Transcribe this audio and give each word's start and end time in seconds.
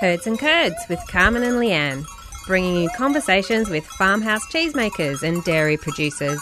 Herds 0.00 0.26
and 0.26 0.38
Curds 0.38 0.88
with 0.88 0.98
Carmen 1.08 1.42
and 1.42 1.56
Leanne, 1.56 2.06
bringing 2.46 2.74
you 2.82 2.88
conversations 2.96 3.68
with 3.68 3.84
farmhouse 3.84 4.46
cheesemakers 4.46 5.22
and 5.22 5.44
dairy 5.44 5.76
producers. 5.76 6.40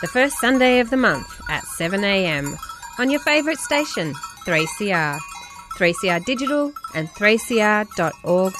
The 0.00 0.08
first 0.08 0.40
Sunday 0.40 0.80
of 0.80 0.90
the 0.90 0.96
month 0.96 1.40
at 1.48 1.62
7am 1.62 2.58
on 2.98 3.10
your 3.12 3.20
favourite 3.20 3.58
station, 3.58 4.12
3CR, 4.44 5.20
3CR 5.78 6.24
Digital 6.24 6.72
and 6.96 7.08
3cr.org.au. 7.10 8.52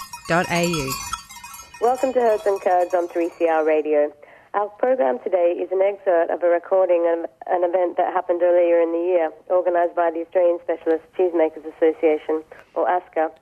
Welcome 1.81 2.13
to 2.13 2.21
Herds 2.21 2.47
and 2.47 2.61
Curds 2.61 2.95
on 2.95 3.09
3CR 3.09 3.67
Radio. 3.67 4.13
Our 4.55 4.69
program 4.69 5.17
today 5.25 5.57
is 5.57 5.73
an 5.73 5.81
excerpt 5.81 6.29
of 6.29 6.43
a 6.43 6.47
recording 6.53 7.09
of 7.09 7.25
an 7.49 7.65
event 7.65 7.97
that 7.97 8.13
happened 8.13 8.43
earlier 8.45 8.85
in 8.85 8.93
the 8.93 9.01
year, 9.01 9.33
organised 9.49 9.97
by 9.97 10.11
the 10.13 10.29
Australian 10.29 10.61
Specialist 10.61 11.09
Cheesemakers 11.17 11.65
Association, 11.65 12.45
or 12.77 12.85
ASCA. 12.85 13.33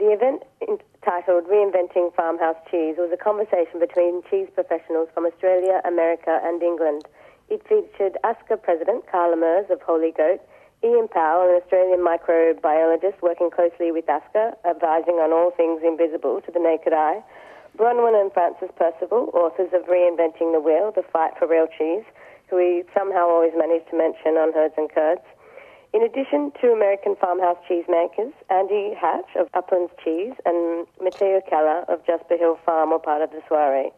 The 0.00 0.08
event 0.08 0.40
titled 1.04 1.44
Reinventing 1.52 2.16
Farmhouse 2.16 2.56
Cheese 2.70 2.96
was 2.96 3.12
a 3.12 3.20
conversation 3.20 3.76
between 3.76 4.24
cheese 4.32 4.48
professionals 4.56 5.12
from 5.12 5.26
Australia, 5.28 5.84
America, 5.84 6.40
and 6.40 6.62
England. 6.62 7.04
It 7.52 7.60
featured 7.68 8.16
ASCA 8.24 8.56
President 8.56 9.04
Carla 9.12 9.36
Meurs 9.36 9.68
of 9.68 9.82
Holy 9.82 10.16
Goat, 10.16 10.40
Ian 10.80 11.08
Powell, 11.12 11.44
an 11.44 11.60
Australian 11.60 12.00
microbiologist 12.00 13.20
working 13.20 13.50
closely 13.52 13.92
with 13.92 14.08
ASCA, 14.08 14.56
advising 14.64 15.20
on 15.20 15.28
all 15.28 15.50
things 15.50 15.84
invisible 15.84 16.40
to 16.40 16.50
the 16.50 16.58
naked 16.58 16.94
eye, 16.94 17.20
Bronwyn 17.76 18.14
and 18.14 18.32
Francis 18.32 18.70
Percival, 18.76 19.30
authors 19.34 19.72
of 19.74 19.90
Reinventing 19.90 20.54
the 20.54 20.60
Wheel, 20.60 20.92
The 20.94 21.02
Fight 21.02 21.32
for 21.36 21.48
Real 21.48 21.66
Cheese, 21.66 22.04
who 22.48 22.56
we 22.56 22.84
somehow 22.94 23.26
always 23.26 23.50
manage 23.56 23.82
to 23.90 23.98
mention 23.98 24.38
on 24.38 24.52
Herds 24.52 24.74
and 24.76 24.88
Curds. 24.88 25.26
In 25.92 26.02
addition 26.02 26.52
to 26.60 26.70
American 26.70 27.16
farmhouse 27.16 27.58
cheesemakers, 27.68 28.32
Andy 28.48 28.94
Hatch 28.94 29.26
of 29.34 29.48
Uplands 29.54 29.90
Cheese 30.04 30.34
and 30.46 30.86
Mateo 31.02 31.40
Kehler 31.50 31.82
of 31.88 32.06
Jasper 32.06 32.36
Hill 32.36 32.58
Farm 32.64 32.90
were 32.90 33.00
part 33.00 33.22
of 33.22 33.30
the 33.32 33.42
soiree. 33.48 33.90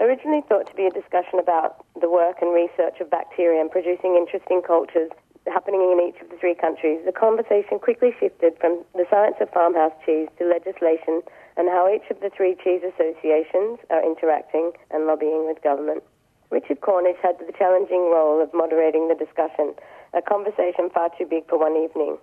Originally 0.00 0.42
thought 0.46 0.66
to 0.68 0.74
be 0.74 0.84
a 0.84 0.90
discussion 0.90 1.38
about 1.38 1.80
the 1.98 2.10
work 2.10 2.42
and 2.42 2.52
research 2.52 3.00
of 3.00 3.08
bacteria 3.08 3.60
and 3.60 3.70
producing 3.70 4.16
interesting 4.16 4.60
cultures 4.60 5.10
happening 5.46 5.80
in 5.80 6.00
each 6.00 6.20
of 6.20 6.28
the 6.28 6.36
three 6.36 6.54
countries, 6.54 7.00
the 7.04 7.12
conversation 7.12 7.78
quickly 7.78 8.14
shifted 8.18 8.56
from 8.60 8.84
the 8.94 9.04
science 9.10 9.36
of 9.40 9.50
farmhouse 9.50 9.92
cheese 10.04 10.28
to 10.38 10.44
legislation 10.44 11.22
and 11.56 11.68
how 11.68 11.92
each 11.92 12.10
of 12.10 12.20
the 12.20 12.30
three 12.30 12.56
cheese 12.62 12.82
associations 12.82 13.78
are 13.90 14.04
interacting 14.04 14.72
and 14.90 15.06
lobbying 15.06 15.46
with 15.46 15.62
government. 15.62 16.02
Richard 16.50 16.80
Cornish 16.80 17.16
had 17.22 17.38
the 17.38 17.52
challenging 17.58 18.10
role 18.10 18.42
of 18.42 18.52
moderating 18.54 19.08
the 19.08 19.14
discussion, 19.14 19.74
a 20.12 20.22
conversation 20.22 20.90
far 20.90 21.10
too 21.16 21.26
big 21.26 21.48
for 21.48 21.58
one 21.58 21.76
evening. 21.76 22.18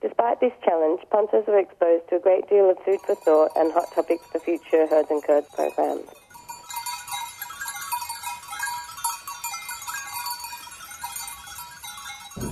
Despite 0.00 0.40
this 0.40 0.52
challenge, 0.64 1.00
punters 1.10 1.44
were 1.46 1.58
exposed 1.58 2.08
to 2.10 2.16
a 2.16 2.20
great 2.20 2.48
deal 2.48 2.70
of 2.70 2.78
food 2.84 3.00
for 3.06 3.14
thought 3.14 3.52
and 3.56 3.72
hot 3.72 3.90
topics 3.94 4.26
for 4.26 4.38
future 4.38 4.86
Herds 4.86 5.10
and 5.10 5.22
Curds 5.24 5.48
programs. 5.54 6.08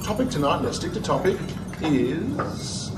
Topic 0.04 0.30
tonight, 0.30 0.62
let's 0.62 0.76
stick 0.76 0.92
to 0.92 1.00
topic, 1.00 1.38
is 1.82 2.90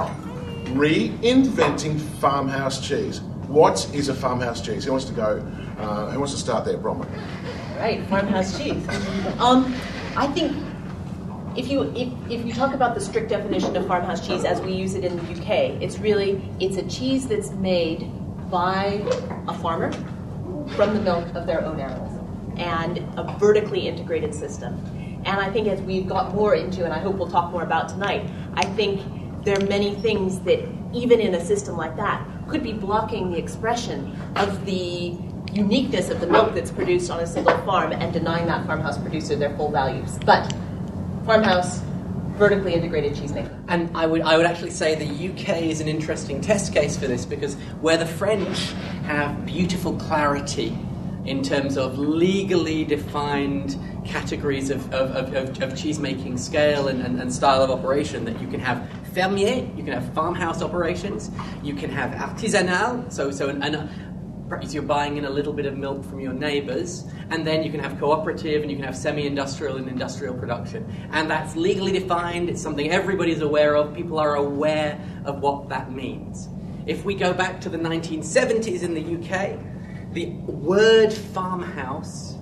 reinventing 0.67 2.01
farmhouse 2.01 2.87
cheese. 2.87 3.21
What 3.49 3.89
is 3.95 4.09
a 4.09 4.15
farmhouse 4.15 4.61
cheese? 4.61 4.85
Who 4.85 4.93
wants 4.93 5.07
to 5.07 5.13
go? 5.13 5.47
Uh, 5.79 6.11
who 6.11 6.19
wants 6.19 6.35
to 6.35 6.41
start 6.41 6.65
there, 6.65 6.79
Bronwyn? 6.79 7.09
Right, 7.79 8.05
farmhouse 8.07 8.59
cheese. 8.59 8.89
Um, 9.39 9.75
I 10.17 10.27
think 10.29 10.57
if 11.57 11.69
you 11.69 11.83
if, 11.95 12.13
if 12.31 12.47
you 12.47 12.53
talk 12.53 12.75
about 12.75 12.95
the 12.95 13.01
strict 13.01 13.29
definition 13.29 13.77
of 13.77 13.87
farmhouse 13.87 14.27
cheese 14.27 14.45
as 14.45 14.61
we 14.61 14.73
use 14.73 14.95
it 14.95 15.05
in 15.05 15.17
the 15.17 15.23
UK, 15.33 15.83
it's 15.83 15.99
really 15.99 16.43
it's 16.61 16.77
a 16.77 16.89
cheese 16.89 17.27
that's 17.29 17.51
made 17.53 18.11
by 18.51 19.05
a 19.49 19.55
farmer 19.59 19.93
from 20.77 20.95
the 20.95 21.01
milk 21.01 21.27
of 21.35 21.47
their 21.47 21.65
own 21.65 21.81
animals 21.81 22.21
and 22.57 22.99
a 23.19 23.37
vertically 23.39 23.89
integrated 23.89 24.35
system. 24.35 24.75
And 25.25 25.41
I 25.41 25.51
think 25.51 25.69
as 25.69 25.81
we've 25.81 26.07
got 26.07 26.35
more 26.35 26.55
into, 26.55 26.85
and 26.85 26.93
I 26.93 26.99
hope 26.99 27.17
we'll 27.17 27.31
talk 27.31 27.51
more 27.51 27.63
about 27.63 27.89
tonight, 27.89 28.29
I 28.55 28.65
think 28.65 29.01
there 29.45 29.57
are 29.59 29.67
many 29.67 29.95
things 29.97 30.41
that, 30.41 30.61
even 30.93 31.21
in 31.21 31.35
a 31.35 31.45
system 31.45 31.77
like 31.77 31.97
that, 31.97 32.27
could 32.49 32.63
be 32.63 32.73
blocking 32.73 33.31
the 33.31 33.39
expression 33.39 34.17
of 34.37 34.65
the 34.65 35.17
uniqueness 35.53 36.09
of 36.11 36.21
the 36.21 36.27
milk 36.27 36.55
that's 36.55 36.71
produced 36.71 37.11
on 37.11 37.21
a 37.21 37.27
single 37.27 37.57
farm 37.59 37.93
and 37.93 38.13
denying 38.13 38.47
that 38.47 38.67
farmhouse 38.67 38.99
producer 38.99 39.37
their 39.37 39.55
full 39.57 39.71
values. 39.71 40.19
But 40.25 40.53
farmhouse, 41.25 41.81
vertically 42.37 42.75
integrated 42.75 43.15
cheesemaking. 43.15 43.65
And 43.69 43.97
I 43.97 44.07
would, 44.07 44.23
I 44.23 44.37
would 44.37 44.47
actually 44.47 44.73
say 44.73 44.95
the 44.95 45.31
UK 45.31 45.63
is 45.63 45.81
an 45.81 45.89
interesting 45.89 46.41
test 46.41 46.73
case 46.73 46.97
for 46.97 47.07
this 47.07 47.25
because 47.25 47.55
where 47.81 47.97
the 47.97 48.07
French 48.07 48.73
have 49.05 49.47
beautiful 49.47 49.95
clarity 49.95 50.77
in 51.25 51.43
terms 51.43 51.79
of 51.79 51.99
legally 51.99 52.85
defined 52.85 53.79
categories 54.05 54.71
of, 54.71 54.93
of, 54.93 55.11
of, 55.13 55.35
of, 55.35 55.63
of 55.63 55.73
cheesemaking 55.73 56.39
scale 56.39 56.89
and, 56.89 57.01
and, 57.01 57.21
and, 57.21 57.33
style 57.33 57.63
of 57.63 57.71
operation 57.71 58.27
that 58.27 58.39
you 58.43 58.47
can 58.49 58.61
have 58.61 58.87
fermier, 59.15 59.77
you 59.77 59.85
can 59.85 59.93
have 59.93 60.13
farmhouse 60.13 60.63
operations, 60.63 61.31
you 61.63 61.75
can 61.75 61.91
have 61.91 62.11
artisanal, 62.11 63.11
so, 63.13 63.31
so 63.31 63.49
an, 63.49 63.63
an, 63.63 64.47
perhaps 64.49 64.75
you're 64.75 64.83
buying 64.83 65.17
in 65.17 65.25
a 65.25 65.31
little 65.31 65.53
bit 65.53 65.67
of 65.67 65.77
milk 65.77 66.05
from 66.05 66.21
your 66.21 66.33
neighbors, 66.33 67.05
and 67.31 67.47
then 67.47 67.63
you 67.63 67.71
can 67.71 67.81
have 67.81 67.99
cooperative 67.99 68.63
and 68.63 68.71
you 68.71 68.77
can 68.77 68.85
have 68.85 68.97
semi-industrial 68.97 69.77
and 69.77 69.89
industrial 69.89 70.35
production. 70.35 70.85
And 71.13 71.31
that's 71.31 71.57
legally 71.57 71.93
defined, 71.93 72.51
it's 72.51 72.61
something 72.61 72.91
everybody's 72.91 73.41
aware 73.41 73.77
of, 73.77 73.95
people 73.95 74.19
are 74.19 74.37
aware 74.37 75.01
of 75.25 75.41
what 75.41 75.69
that 75.71 75.93
means. 75.93 76.49
If 76.87 77.05
we 77.05 77.15
go 77.15 77.33
back 77.33 77.61
to 77.63 77.69
the 77.69 77.79
1970s 77.79 78.83
in 78.83 78.95
the 78.95 79.01
UK, 79.01 79.59
the 80.13 80.27
word 80.47 81.13
farmhouse 81.13 82.35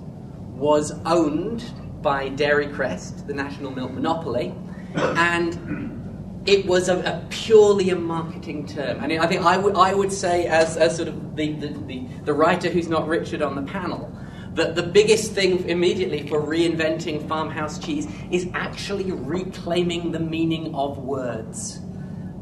was 0.49 0.91
owned 1.05 1.63
by 2.01 2.29
Dairy 2.29 2.67
Crest, 2.67 3.25
the 3.25 3.33
national 3.33 3.71
milk 3.71 3.91
monopoly, 3.91 4.53
and 4.95 6.02
it 6.45 6.65
was 6.65 6.89
a, 6.89 6.99
a 6.99 7.25
purely 7.29 7.89
a 7.91 7.95
marketing 7.95 8.67
term. 8.67 9.03
And 9.03 9.13
I 9.13 9.27
think 9.27 9.43
I 9.43 9.57
would, 9.57 9.75
I 9.75 9.93
would 9.93 10.11
say, 10.11 10.45
as, 10.47 10.75
as 10.77 10.95
sort 10.95 11.07
of 11.07 11.35
the, 11.35 11.53
the, 11.53 11.67
the, 11.67 12.07
the 12.25 12.33
writer 12.33 12.69
who's 12.69 12.89
not 12.89 13.07
Richard 13.07 13.41
on 13.41 13.55
the 13.55 13.71
panel, 13.71 14.11
that 14.53 14.75
the 14.75 14.83
biggest 14.83 15.31
thing 15.31 15.67
immediately 15.67 16.27
for 16.27 16.41
reinventing 16.41 17.27
farmhouse 17.27 17.79
cheese 17.79 18.07
is 18.29 18.47
actually 18.53 19.11
reclaiming 19.11 20.11
the 20.11 20.19
meaning 20.19 20.75
of 20.75 20.99
words. 20.99 21.79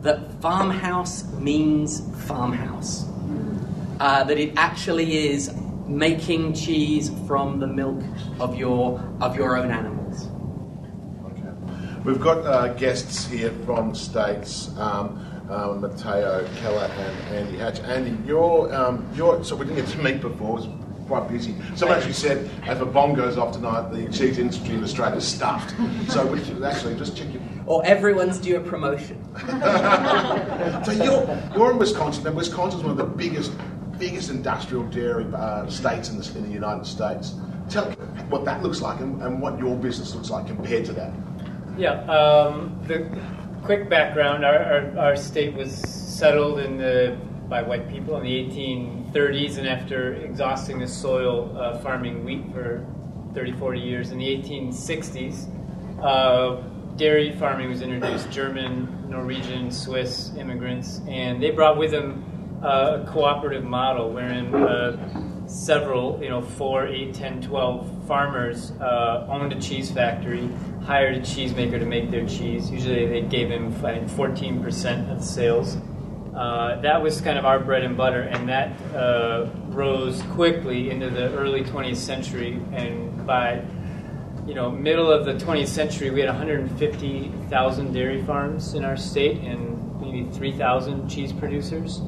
That 0.02 0.42
farmhouse 0.42 1.32
means 1.34 2.02
farmhouse 2.26 3.06
uh, 4.00 4.24
that 4.24 4.38
it 4.38 4.54
actually 4.58 5.30
is 5.30 5.54
making 5.88 6.54
cheese 6.54 7.12
from 7.28 7.60
the 7.60 7.68
milk 7.68 8.02
of 8.40 8.58
your 8.58 9.00
of 9.22 9.36
your 9.36 9.58
own 9.58 9.70
animals. 9.70 10.01
We've 12.04 12.20
got 12.20 12.46
uh, 12.46 12.74
guests 12.74 13.28
here 13.28 13.52
from 13.66 13.94
states. 13.94 14.76
Um, 14.78 15.28
um, 15.52 15.82
Mateo 15.82 16.48
Kehler 16.56 16.90
and 16.90 17.36
Andy 17.36 17.58
Hatch. 17.58 17.80
Andy, 17.82 18.18
you're, 18.26 18.74
um, 18.74 19.08
you're 19.14 19.44
so 19.44 19.56
we 19.56 19.66
didn't 19.66 19.84
get 19.86 19.92
to 19.94 20.02
meet 20.02 20.22
before. 20.22 20.60
It 20.60 20.62
was 20.62 20.68
quite 21.08 21.30
busy. 21.30 21.56
Someone 21.76 21.98
actually 21.98 22.14
said, 22.14 22.50
if 22.64 22.80
a 22.80 22.86
bomb 22.86 23.14
goes 23.14 23.38
off 23.38 23.54
tonight, 23.54 23.92
the 23.92 24.10
cheese 24.12 24.38
industry 24.38 24.76
in 24.76 24.84
Australia 24.84 25.18
is 25.18 25.28
stuffed. 25.28 25.76
So 26.10 26.26
we 26.26 26.42
should 26.44 26.64
actually 26.64 26.96
just 26.96 27.18
check 27.18 27.34
your 27.34 27.42
or 27.66 27.86
everyone's 27.86 28.40
due 28.40 28.58
a 28.58 28.60
promotion. 28.62 29.24
so 30.84 30.92
you're, 30.92 31.40
you're 31.56 31.72
in 31.72 31.78
Wisconsin, 31.78 32.26
and 32.28 32.36
Wisconsin's 32.36 32.84
one 32.84 32.92
of 32.92 32.98
the 32.98 33.04
biggest 33.04 33.52
biggest 33.98 34.32
industrial 34.32 34.84
dairy 34.86 35.26
uh, 35.36 35.70
states 35.70 36.10
in 36.10 36.18
the, 36.18 36.38
in 36.38 36.44
the, 36.44 36.50
United 36.52 36.86
States. 36.86 37.36
Tell 37.70 37.88
me 37.88 37.96
what 38.30 38.46
that 38.46 38.64
looks 38.64 38.82
like 38.82 39.00
and, 39.00 39.22
and, 39.22 39.40
what 39.40 39.60
your 39.60 39.76
business 39.76 40.16
looks 40.16 40.32
like 40.32 40.48
compared 40.48 40.86
to 40.86 40.94
that. 40.94 41.14
Yeah, 41.82 42.04
um, 42.04 42.80
the 42.86 43.10
quick 43.64 43.90
background 43.90 44.46
our, 44.46 44.60
our, 44.60 45.00
our, 45.00 45.16
state 45.16 45.56
was 45.56 45.74
settled 45.74 46.60
in 46.60 46.78
the, 46.78 47.18
by 47.50 47.64
white 47.64 47.90
people 47.90 48.18
in 48.18 48.24
the 48.24 49.10
1830s, 49.10 49.58
and 49.58 49.68
after 49.68 50.14
exhausting 50.14 50.78
the 50.78 50.88
soil 50.88 51.58
uh, 51.58 51.80
farming 51.80 52.24
wheat 52.24 52.44
for 52.54 52.86
30, 53.34 53.54
40 53.54 53.80
years, 53.80 54.12
in 54.12 54.20
the 54.20 54.28
1860s, 54.28 55.50
uh, 56.04 56.62
dairy 56.98 57.36
farming 57.40 57.70
was 57.70 57.82
introduced. 57.82 58.30
German, 58.30 59.10
Norwegian, 59.10 59.72
Swiss 59.72 60.36
immigrants, 60.38 61.02
and 61.08 61.42
they 61.42 61.50
brought 61.50 61.80
with 61.80 61.90
them 61.90 62.60
a 62.62 63.04
cooperative 63.10 63.64
model 63.64 64.12
wherein 64.12 64.54
uh, 64.54 65.31
several, 65.52 66.18
you 66.24 66.30
know, 66.30 66.42
four, 66.42 66.88
eight, 66.88 67.14
10, 67.14 67.42
12 67.42 68.08
farmers 68.08 68.72
uh, 68.80 69.28
owned 69.30 69.52
a 69.52 69.60
cheese 69.60 69.92
factory, 69.92 70.50
hired 70.84 71.16
a 71.16 71.20
cheesemaker 71.20 71.78
to 71.78 71.86
make 71.86 72.10
their 72.10 72.26
cheese. 72.26 72.72
Usually 72.72 73.06
they 73.06 73.22
gave 73.22 73.50
him, 73.50 73.74
I 73.86 74.00
think, 74.00 74.10
14% 74.10 75.12
of 75.12 75.20
the 75.20 75.26
sales. 75.26 75.78
Uh, 76.34 76.80
that 76.80 77.02
was 77.02 77.20
kind 77.20 77.38
of 77.38 77.46
our 77.46 77.60
bread 77.60 77.84
and 77.84 77.98
butter, 77.98 78.22
and 78.22 78.48
that 78.48 78.72
uh, 78.96 79.50
rose 79.68 80.22
quickly 80.32 80.90
into 80.90 81.10
the 81.10 81.30
early 81.34 81.64
20th 81.64 81.98
century. 81.98 82.54
And 82.72 83.28
by 83.28 83.62
you 84.48 84.54
know 84.54 84.72
middle 84.72 85.12
of 85.12 85.26
the 85.26 85.34
20th 85.34 85.68
century, 85.68 86.10
we 86.10 86.22
had 86.22 86.30
150,000 86.30 87.94
dairy 87.94 88.24
farms 88.24 88.74
in 88.76 88.86
our 88.86 88.96
state, 88.96 89.42
and 89.42 90.00
maybe 90.00 90.24
3,000 90.32 91.10
cheese 91.10 91.34
producers. 91.34 92.02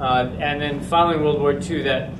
Uh, 0.00 0.32
and 0.38 0.60
then 0.60 0.80
following 0.80 1.24
World 1.24 1.40
War 1.40 1.52
II, 1.52 1.82
that 1.82 2.12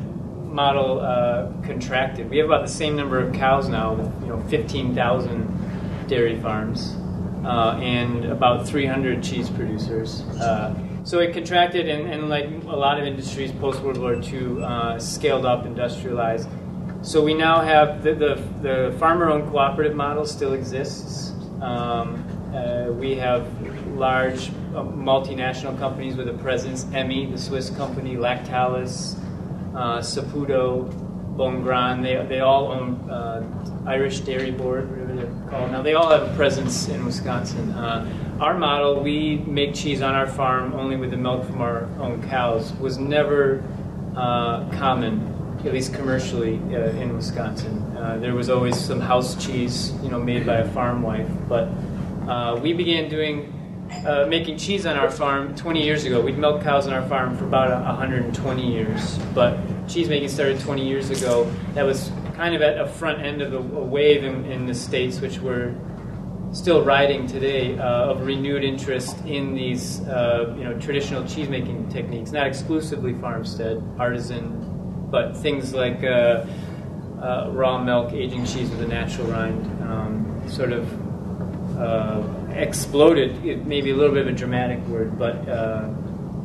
model 0.54 1.00
uh, 1.00 1.50
contracted. 1.66 2.30
We 2.30 2.38
have 2.38 2.46
about 2.46 2.62
the 2.62 2.72
same 2.72 2.94
number 2.94 3.18
of 3.18 3.34
cows 3.34 3.68
now, 3.68 3.94
with 3.94 4.22
you 4.22 4.28
know 4.28 4.40
15,000 4.44 6.06
dairy 6.06 6.40
farms 6.40 6.94
uh, 7.44 7.78
and 7.82 8.24
about 8.26 8.66
300 8.66 9.22
cheese 9.22 9.50
producers. 9.50 10.22
Uh, 10.40 10.74
so 11.02 11.18
it 11.18 11.34
contracted, 11.34 11.88
and, 11.88 12.10
and, 12.10 12.30
like 12.30 12.46
a 12.46 12.76
lot 12.76 12.98
of 12.98 13.06
industries 13.06 13.52
post 13.52 13.82
World 13.82 13.98
War 13.98 14.14
II, 14.14 14.62
uh, 14.62 14.98
scaled 14.98 15.44
up, 15.44 15.66
industrialized. 15.66 16.48
So 17.02 17.22
we 17.22 17.34
now 17.34 17.60
have 17.60 18.02
the, 18.02 18.14
the, 18.14 18.48
the 18.62 18.96
farmer-owned 18.98 19.50
cooperative 19.50 19.94
model 19.94 20.24
still 20.24 20.54
exists. 20.54 21.32
Um, 21.60 22.24
uh, 22.54 22.90
we 22.92 23.16
have 23.16 23.46
large 23.88 24.48
uh, 24.48 24.82
multinational 24.82 25.78
companies 25.78 26.16
with 26.16 26.28
a 26.28 26.34
presence, 26.34 26.84
Emmi, 26.84 27.30
the 27.30 27.38
Swiss 27.38 27.68
company, 27.68 28.14
Lactalis, 28.14 29.18
uh, 29.74 29.98
Saputo, 29.98 30.88
Bongrain, 31.36 32.02
they, 32.02 32.24
they 32.28 32.40
all 32.40 32.70
own 32.70 33.10
uh, 33.10 33.42
Irish 33.86 34.20
Dairy 34.20 34.52
Board, 34.52 34.88
whatever 34.90 35.14
they're 35.14 35.50
called. 35.50 35.72
Now, 35.72 35.82
they 35.82 35.94
all 35.94 36.10
have 36.10 36.30
a 36.30 36.36
presence 36.36 36.88
in 36.88 37.04
Wisconsin. 37.04 37.72
Uh, 37.72 38.38
our 38.40 38.56
model, 38.56 39.02
we 39.02 39.38
make 39.38 39.74
cheese 39.74 40.00
on 40.00 40.14
our 40.14 40.26
farm 40.26 40.74
only 40.74 40.96
with 40.96 41.10
the 41.10 41.16
milk 41.16 41.44
from 41.44 41.60
our 41.60 41.84
own 42.00 42.22
cows, 42.28 42.72
was 42.74 42.98
never 42.98 43.64
uh, 44.16 44.68
common, 44.78 45.58
at 45.64 45.72
least 45.72 45.92
commercially, 45.92 46.60
uh, 46.72 46.90
in 47.00 47.14
Wisconsin. 47.16 47.78
Uh, 47.96 48.16
there 48.18 48.34
was 48.34 48.48
always 48.48 48.78
some 48.78 49.00
house 49.00 49.44
cheese, 49.44 49.92
you 50.02 50.10
know, 50.10 50.20
made 50.20 50.46
by 50.46 50.58
a 50.58 50.68
farm 50.70 51.02
wife, 51.02 51.28
but 51.48 51.68
we 52.60 52.72
began 52.72 53.08
doing 53.08 53.53
uh, 54.06 54.26
making 54.28 54.58
cheese 54.58 54.86
on 54.86 54.96
our 54.96 55.10
farm 55.10 55.54
20 55.54 55.82
years 55.82 56.04
ago. 56.04 56.20
We'd 56.20 56.38
milk 56.38 56.62
cows 56.62 56.86
on 56.86 56.92
our 56.92 57.06
farm 57.08 57.36
for 57.36 57.44
about 57.44 57.70
120 57.84 58.66
years, 58.66 59.18
but 59.34 59.58
cheese 59.88 60.08
making 60.08 60.28
started 60.28 60.60
20 60.60 60.86
years 60.86 61.10
ago. 61.10 61.50
That 61.74 61.84
was 61.84 62.10
kind 62.34 62.54
of 62.54 62.62
at 62.62 62.78
a 62.78 62.86
front 62.86 63.22
end 63.22 63.42
of 63.42 63.52
a, 63.52 63.58
a 63.58 63.84
wave 63.84 64.24
in, 64.24 64.44
in, 64.46 64.66
the 64.66 64.74
states, 64.74 65.20
which 65.20 65.38
we're 65.38 65.74
still 66.52 66.84
riding 66.84 67.26
today, 67.26 67.78
uh, 67.78 68.10
of 68.10 68.26
renewed 68.26 68.64
interest 68.64 69.16
in 69.24 69.54
these, 69.54 70.00
uh, 70.02 70.54
you 70.58 70.64
know, 70.64 70.78
traditional 70.78 71.26
cheese 71.26 71.48
making 71.48 71.88
techniques. 71.88 72.32
Not 72.32 72.46
exclusively 72.46 73.14
farmstead, 73.14 73.82
artisan, 73.98 75.08
but 75.10 75.36
things 75.36 75.72
like 75.72 76.02
uh, 76.04 76.44
uh, 77.20 77.48
raw 77.52 77.82
milk, 77.82 78.12
aging 78.12 78.44
cheese 78.44 78.68
with 78.70 78.82
a 78.82 78.88
natural 78.88 79.28
rind, 79.28 79.64
um, 79.82 80.42
sort 80.48 80.72
of 80.72 81.78
uh, 81.78 82.22
exploded. 82.56 83.44
It 83.44 83.66
may 83.66 83.80
be 83.80 83.90
a 83.90 83.96
little 83.96 84.14
bit 84.14 84.26
of 84.26 84.28
a 84.28 84.36
dramatic 84.36 84.80
word, 84.86 85.18
but 85.18 85.48
uh, 85.48 85.88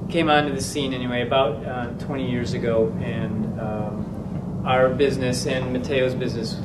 came 0.09 0.29
onto 0.29 0.53
the 0.53 0.61
scene 0.61 0.93
anyway 0.93 1.21
about 1.25 1.65
uh, 1.65 1.87
20 2.05 2.29
years 2.29 2.53
ago, 2.53 2.95
and 3.01 3.59
um, 3.59 4.63
our 4.65 4.89
business 4.89 5.45
and 5.45 5.71
Mateo's 5.71 6.15
business 6.15 6.55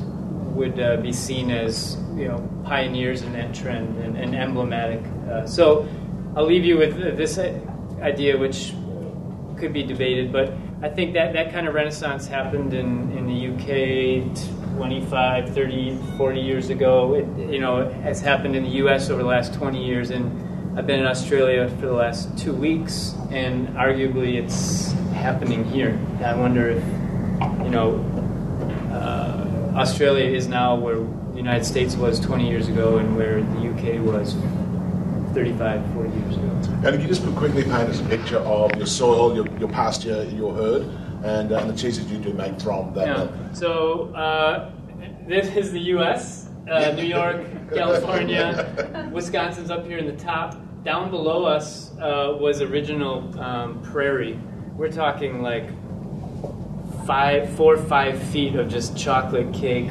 would 0.55 0.79
uh, 0.79 0.97
be 0.97 1.11
seen 1.11 1.51
as 1.51 1.97
you 2.15 2.27
know 2.27 2.49
pioneers 2.63 3.21
in 3.21 3.33
that 3.33 3.53
trend 3.53 3.97
and, 3.97 4.17
and 4.17 4.35
emblematic. 4.35 5.03
Uh, 5.29 5.45
so 5.45 5.87
I'll 6.35 6.45
leave 6.45 6.65
you 6.65 6.77
with 6.77 6.97
this 7.17 7.37
idea, 7.37 8.37
which 8.37 8.73
could 9.57 9.73
be 9.73 9.83
debated, 9.83 10.31
but 10.31 10.53
I 10.81 10.89
think 10.89 11.13
that 11.13 11.33
that 11.33 11.51
kind 11.51 11.67
of 11.67 11.73
renaissance 11.73 12.27
happened 12.27 12.73
in, 12.73 13.11
in 13.17 13.27
the 13.27 13.47
UK 13.53 14.35
25, 14.75 15.53
30, 15.53 15.97
40 16.17 16.41
years 16.41 16.69
ago. 16.69 17.15
It, 17.15 17.51
you 17.51 17.59
know, 17.59 17.89
has 18.03 18.19
happened 18.21 18.55
in 18.55 18.63
the 18.63 18.71
US 18.83 19.09
over 19.09 19.21
the 19.21 19.27
last 19.27 19.53
20 19.53 19.83
years, 19.83 20.09
and 20.09 20.77
I've 20.77 20.85
been 20.85 20.99
in 20.99 21.05
Australia 21.05 21.69
for 21.79 21.85
the 21.85 21.93
last 21.93 22.37
two 22.37 22.53
weeks, 22.53 23.15
and 23.31 23.69
arguably 23.69 24.35
it's 24.35 24.91
happening 25.13 25.63
here. 25.63 25.97
I 26.23 26.35
wonder 26.35 26.69
if, 26.69 26.83
you 27.63 27.69
know, 27.69 28.03
uh, 28.91 29.77
Australia 29.77 30.25
is 30.25 30.47
now 30.47 30.75
where 30.75 30.97
the 30.97 31.37
United 31.37 31.63
States 31.63 31.95
was 31.95 32.19
20 32.19 32.47
years 32.47 32.67
ago 32.67 32.97
and 32.97 33.15
where 33.15 33.41
the 33.41 33.69
UK 33.69 34.01
was 34.05 34.35
35, 35.33 35.93
40 35.93 36.09
years 36.09 36.35
ago. 36.35 36.45
And 36.83 36.95
if 36.95 37.01
you 37.01 37.07
just 37.07 37.25
quickly 37.35 37.63
paint 37.63 37.89
us 37.89 38.01
a 38.01 38.05
picture 38.05 38.39
of 38.39 38.75
your 38.75 38.87
soil, 38.87 39.35
your, 39.35 39.47
your 39.57 39.69
pasture, 39.69 40.23
your 40.25 40.53
herd, 40.53 40.89
and, 41.25 41.51
uh, 41.51 41.57
and 41.57 41.69
the 41.69 41.75
cheeses 41.75 42.09
you 42.11 42.19
do 42.19 42.31
make 42.33 42.59
from 42.61 42.93
that. 42.93 43.07
Yeah. 43.07 43.53
So 43.53 44.13
uh, 44.13 44.71
this 45.27 45.55
is 45.55 45.71
the 45.71 45.79
U.S. 45.79 46.49
Uh, 46.69 46.91
New 46.91 47.05
York, 47.05 47.43
California, 47.73 49.09
Wisconsin's 49.11 49.71
up 49.71 49.85
here 49.85 49.97
in 49.97 50.05
the 50.05 50.23
top. 50.23 50.55
Down 50.83 51.09
below 51.09 51.45
us 51.45 51.91
uh, 51.97 52.37
was 52.39 52.61
original 52.61 53.39
um, 53.39 53.81
prairie. 53.81 54.39
We're 54.75 54.91
talking 54.91 55.41
like 55.41 55.67
five, 57.07 57.49
four, 57.55 57.77
five 57.77 58.21
feet 58.21 58.55
of 58.55 58.69
just 58.69 58.95
chocolate 58.95 59.51
cake 59.53 59.89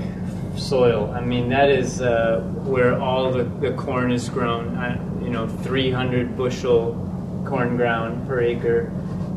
soil. 0.57 1.13
I 1.13 1.21
mean, 1.21 1.49
that 1.49 1.69
is 1.69 2.01
uh, 2.01 2.41
where 2.65 3.01
all 3.01 3.33
the, 3.33 3.45
the 3.45 3.73
corn 3.73 4.13
is 4.13 4.29
grown. 4.29 4.77
I, 4.77 4.95
you 5.21 5.31
know, 5.31 5.49
300 5.49 6.37
bushel 6.37 6.95
corn 7.45 7.77
ground 7.77 8.27
per 8.29 8.41
acre. 8.41 8.93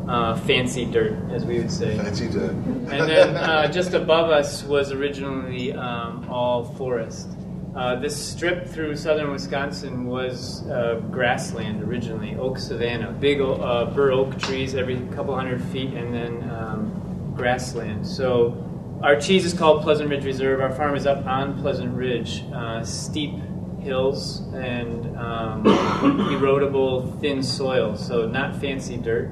Uh, 0.08 0.34
fancy 0.40 0.86
dirt, 0.86 1.12
as 1.30 1.44
we 1.44 1.58
would 1.58 1.70
say. 1.70 1.96
Fancy 1.96 2.28
dirt. 2.28 2.52
and 2.52 2.88
then 2.88 3.36
uh, 3.36 3.70
just 3.70 3.92
above 3.92 4.30
us 4.30 4.64
was 4.64 4.90
originally 4.90 5.72
um, 5.74 6.26
all 6.30 6.64
forest. 6.64 7.28
Uh, 7.76 7.94
this 7.94 8.16
strip 8.16 8.66
through 8.66 8.96
southern 8.96 9.30
Wisconsin 9.30 10.06
was 10.06 10.66
uh, 10.68 11.00
grassland 11.10 11.82
originally, 11.82 12.34
oak 12.36 12.58
savanna, 12.58 13.12
big 13.12 13.40
uh, 13.40 13.84
bur 13.94 14.10
oak 14.10 14.38
trees 14.38 14.74
every 14.74 14.98
couple 15.14 15.34
hundred 15.34 15.62
feet, 15.64 15.92
and 15.92 16.12
then 16.12 16.50
um, 16.50 17.32
grassland. 17.36 18.06
So 18.06 18.64
our 19.02 19.14
cheese 19.14 19.44
is 19.44 19.52
called 19.52 19.82
Pleasant 19.82 20.10
Ridge 20.10 20.24
Reserve. 20.24 20.60
Our 20.60 20.72
farm 20.72 20.96
is 20.96 21.06
up 21.06 21.24
on 21.26 21.60
Pleasant 21.60 21.94
Ridge, 21.94 22.42
uh, 22.52 22.82
steep 22.82 23.34
hills 23.80 24.40
and 24.54 25.16
um, 25.16 25.62
erodible, 26.32 27.20
thin 27.20 27.42
soil. 27.42 27.96
So 27.96 28.26
not 28.26 28.60
fancy 28.60 28.96
dirt, 28.96 29.30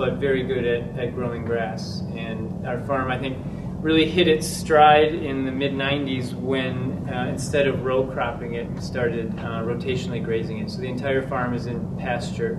but 0.00 0.14
very 0.14 0.42
good 0.42 0.64
at, 0.64 0.98
at 0.98 1.14
growing 1.14 1.44
grass. 1.44 2.00
And 2.16 2.66
our 2.66 2.80
farm, 2.86 3.10
I 3.10 3.18
think, 3.18 3.36
really 3.82 4.08
hit 4.08 4.28
its 4.28 4.46
stride 4.46 5.14
in 5.14 5.44
the 5.44 5.52
mid 5.52 5.72
90s 5.72 6.32
when 6.32 7.06
uh, 7.12 7.26
instead 7.26 7.66
of 7.66 7.82
row 7.82 8.06
cropping 8.06 8.54
it, 8.54 8.66
we 8.70 8.80
started 8.80 9.30
uh, 9.40 9.60
rotationally 9.62 10.24
grazing 10.24 10.58
it. 10.58 10.70
So 10.70 10.78
the 10.78 10.88
entire 10.88 11.20
farm 11.28 11.52
is 11.52 11.66
in 11.66 11.98
pasture, 11.98 12.54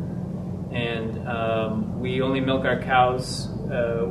and 0.71 1.27
um, 1.27 1.99
we 1.99 2.21
only 2.21 2.41
milk 2.41 2.63
our 2.63 2.79
cows 2.79 3.47
uh, 3.71 4.05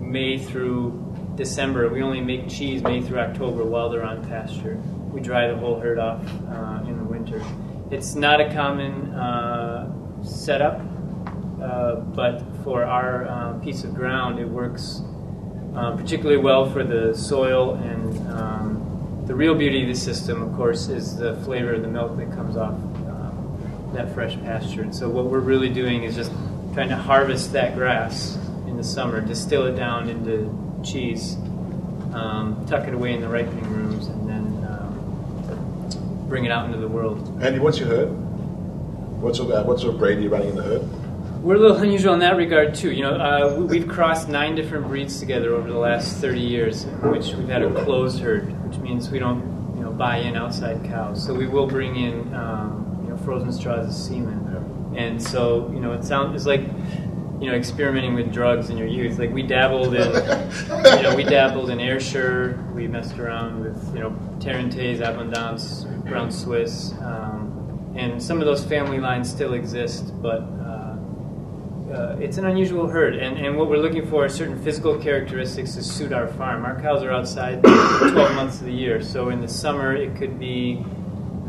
May 0.00 0.36
through 0.36 1.34
December. 1.36 1.88
We 1.88 2.02
only 2.02 2.20
make 2.20 2.48
cheese 2.48 2.82
May 2.82 3.00
through 3.00 3.20
October 3.20 3.62
while 3.62 3.90
they're 3.90 4.04
on 4.04 4.26
pasture. 4.26 4.74
We 5.12 5.20
dry 5.20 5.46
the 5.46 5.56
whole 5.56 5.78
herd 5.78 6.00
off 6.00 6.20
uh, 6.48 6.82
in 6.88 6.98
the 6.98 7.04
winter. 7.04 7.40
It's 7.92 8.16
not 8.16 8.40
a 8.40 8.52
common 8.52 9.14
uh, 9.14 10.24
setup, 10.24 10.80
uh, 11.62 11.96
but 11.96 12.42
for 12.66 12.84
our 12.84 13.28
uh, 13.28 13.52
piece 13.60 13.84
of 13.84 13.94
ground, 13.94 14.40
it 14.40 14.48
works 14.48 15.00
um, 15.76 15.96
particularly 15.96 16.36
well 16.36 16.68
for 16.68 16.82
the 16.82 17.14
soil. 17.14 17.74
And 17.74 18.28
um, 18.32 19.22
the 19.24 19.36
real 19.36 19.54
beauty 19.54 19.82
of 19.82 19.88
the 19.88 19.94
system, 19.94 20.42
of 20.42 20.52
course, 20.56 20.88
is 20.88 21.16
the 21.16 21.36
flavor 21.44 21.74
of 21.74 21.82
the 21.82 21.88
milk 21.88 22.16
that 22.16 22.32
comes 22.32 22.56
off 22.56 22.74
um, 22.74 23.90
that 23.94 24.12
fresh 24.12 24.34
pasture. 24.40 24.82
And 24.82 24.92
so, 24.92 25.08
what 25.08 25.26
we're 25.26 25.38
really 25.38 25.68
doing 25.68 26.02
is 26.02 26.16
just 26.16 26.32
trying 26.74 26.88
to 26.88 26.96
harvest 26.96 27.52
that 27.52 27.76
grass 27.76 28.34
in 28.66 28.76
the 28.76 28.82
summer, 28.82 29.20
distill 29.20 29.66
it 29.66 29.76
down 29.76 30.08
into 30.08 30.52
cheese, 30.84 31.36
um, 32.14 32.66
tuck 32.68 32.88
it 32.88 32.94
away 32.94 33.14
in 33.14 33.20
the 33.20 33.28
ripening 33.28 33.70
rooms, 33.70 34.08
and 34.08 34.28
then 34.28 34.44
um, 34.68 36.26
bring 36.28 36.44
it 36.44 36.50
out 36.50 36.66
into 36.66 36.78
the 36.78 36.88
world. 36.88 37.40
Andy, 37.40 37.60
what's 37.60 37.78
your 37.78 37.86
herd? 37.86 38.08
What 39.20 39.36
sort 39.36 39.52
of, 39.52 39.56
uh, 39.56 39.68
what 39.68 39.78
sort 39.78 39.94
of 39.94 40.00
breed 40.00 40.18
are 40.18 40.20
you 40.22 40.28
running 40.30 40.48
in 40.48 40.56
the 40.56 40.62
herd? 40.64 41.05
We're 41.46 41.54
a 41.54 41.60
little 41.60 41.76
unusual 41.76 42.12
in 42.12 42.18
that 42.18 42.36
regard 42.36 42.74
too. 42.74 42.90
You 42.90 43.04
know, 43.04 43.12
uh, 43.12 43.60
we've 43.60 43.86
crossed 43.86 44.28
nine 44.28 44.56
different 44.56 44.88
breeds 44.88 45.20
together 45.20 45.54
over 45.54 45.70
the 45.70 45.78
last 45.78 46.16
30 46.16 46.40
years, 46.40 46.86
which 47.04 47.34
we've 47.34 47.46
had 47.46 47.62
a 47.62 47.84
closed 47.84 48.18
herd, 48.18 48.50
which 48.68 48.78
means 48.78 49.10
we 49.10 49.20
don't, 49.20 49.76
you 49.76 49.84
know, 49.84 49.92
buy 49.92 50.16
in 50.16 50.34
outside 50.34 50.82
cows. 50.82 51.24
So 51.24 51.32
we 51.32 51.46
will 51.46 51.68
bring 51.68 51.94
in, 51.94 52.34
um, 52.34 53.00
you 53.04 53.10
know, 53.10 53.16
frozen 53.18 53.52
straws 53.52 53.86
as 53.86 54.06
semen. 54.08 54.92
And 54.96 55.22
so, 55.22 55.70
you 55.72 55.78
know, 55.78 55.92
it 55.92 56.02
sounds 56.02 56.34
it's 56.34 56.46
like 56.46 56.62
you 57.40 57.48
know, 57.48 57.54
experimenting 57.54 58.14
with 58.14 58.32
drugs 58.32 58.68
in 58.68 58.76
your 58.76 58.88
youth. 58.88 59.20
Like 59.20 59.30
we 59.30 59.44
dabbled 59.44 59.94
in, 59.94 60.08
you 60.96 61.02
know, 61.02 61.14
we 61.14 61.22
dabbled 61.22 61.70
in 61.70 61.78
Ayrshire. 61.78 62.58
We 62.74 62.88
messed 62.88 63.20
around 63.20 63.62
with, 63.62 63.94
you 63.94 64.00
know, 64.00 64.10
Tarentaise, 64.40 64.98
Abondance, 64.98 65.84
Brown 66.08 66.32
Swiss, 66.32 66.92
um, 67.02 67.94
and 67.96 68.20
some 68.20 68.40
of 68.40 68.46
those 68.46 68.64
family 68.64 68.98
lines 68.98 69.30
still 69.30 69.54
exist, 69.54 70.12
but 70.20 70.40
uh, 71.92 72.16
it's 72.18 72.36
an 72.36 72.46
unusual 72.46 72.88
herd. 72.88 73.14
And, 73.14 73.38
and 73.38 73.56
what 73.56 73.68
we're 73.68 73.78
looking 73.78 74.06
for 74.06 74.24
are 74.24 74.28
certain 74.28 74.62
physical 74.62 74.98
characteristics 74.98 75.74
to 75.74 75.82
suit 75.82 76.12
our 76.12 76.26
farm. 76.28 76.64
Our 76.64 76.80
cows 76.80 77.02
are 77.02 77.12
outside 77.12 77.62
12 77.62 78.34
months 78.34 78.60
of 78.60 78.66
the 78.66 78.72
year, 78.72 79.02
so 79.02 79.30
in 79.30 79.40
the 79.40 79.48
summer 79.48 79.94
it 79.94 80.16
could 80.16 80.38
be, 80.38 80.84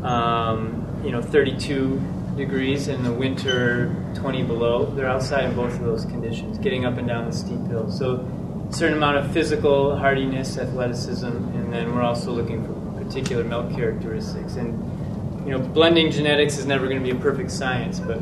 um, 0.04 1.02
you 1.04 1.12
know, 1.12 1.22
32 1.22 2.00
degrees, 2.36 2.88
in 2.88 3.04
the 3.04 3.12
winter 3.12 3.96
20 4.16 4.44
below. 4.44 4.86
They're 4.86 5.10
outside 5.10 5.46
in 5.46 5.56
both 5.56 5.74
of 5.74 5.82
those 5.82 6.06
conditions, 6.06 6.60
getting 6.60 6.86
up 6.86 6.98
and 6.98 7.08
down 7.08 7.26
the 7.26 7.36
steep 7.36 7.66
hill. 7.68 7.92
So, 7.92 8.30
certain 8.70 8.98
amount 8.98 9.18
of 9.18 9.32
physical 9.32 9.98
hardiness, 9.98 10.58
athleticism, 10.58 11.26
and 11.26 11.74
then 11.74 11.96
we're 11.96 12.04
also 12.04 12.32
looking 12.32 12.66
for 12.66 12.74
particular 13.04 13.44
milk 13.44 13.74
characteristics. 13.74 14.56
And 14.56 15.48
you 15.48 15.52
know, 15.52 15.60
blending 15.60 16.12
genetics 16.12 16.58
is 16.58 16.66
never 16.66 16.88
going 16.88 17.00
to 17.00 17.04
be 17.04 17.18
a 17.18 17.20
perfect 17.20 17.50
science, 17.50 18.00
but 18.00 18.20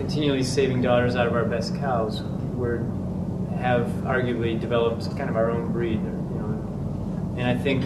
continually 0.00 0.42
saving 0.42 0.80
daughters 0.80 1.14
out 1.14 1.26
of 1.26 1.34
our 1.34 1.44
best 1.44 1.74
cows, 1.76 2.22
we 2.22 2.68
have 3.58 3.86
arguably 4.04 4.58
developed 4.58 5.04
kind 5.16 5.28
of 5.28 5.36
our 5.36 5.50
own 5.50 5.70
breed. 5.72 6.00
You 6.00 6.38
know, 6.38 7.34
and 7.38 7.46
I 7.46 7.56
think. 7.56 7.84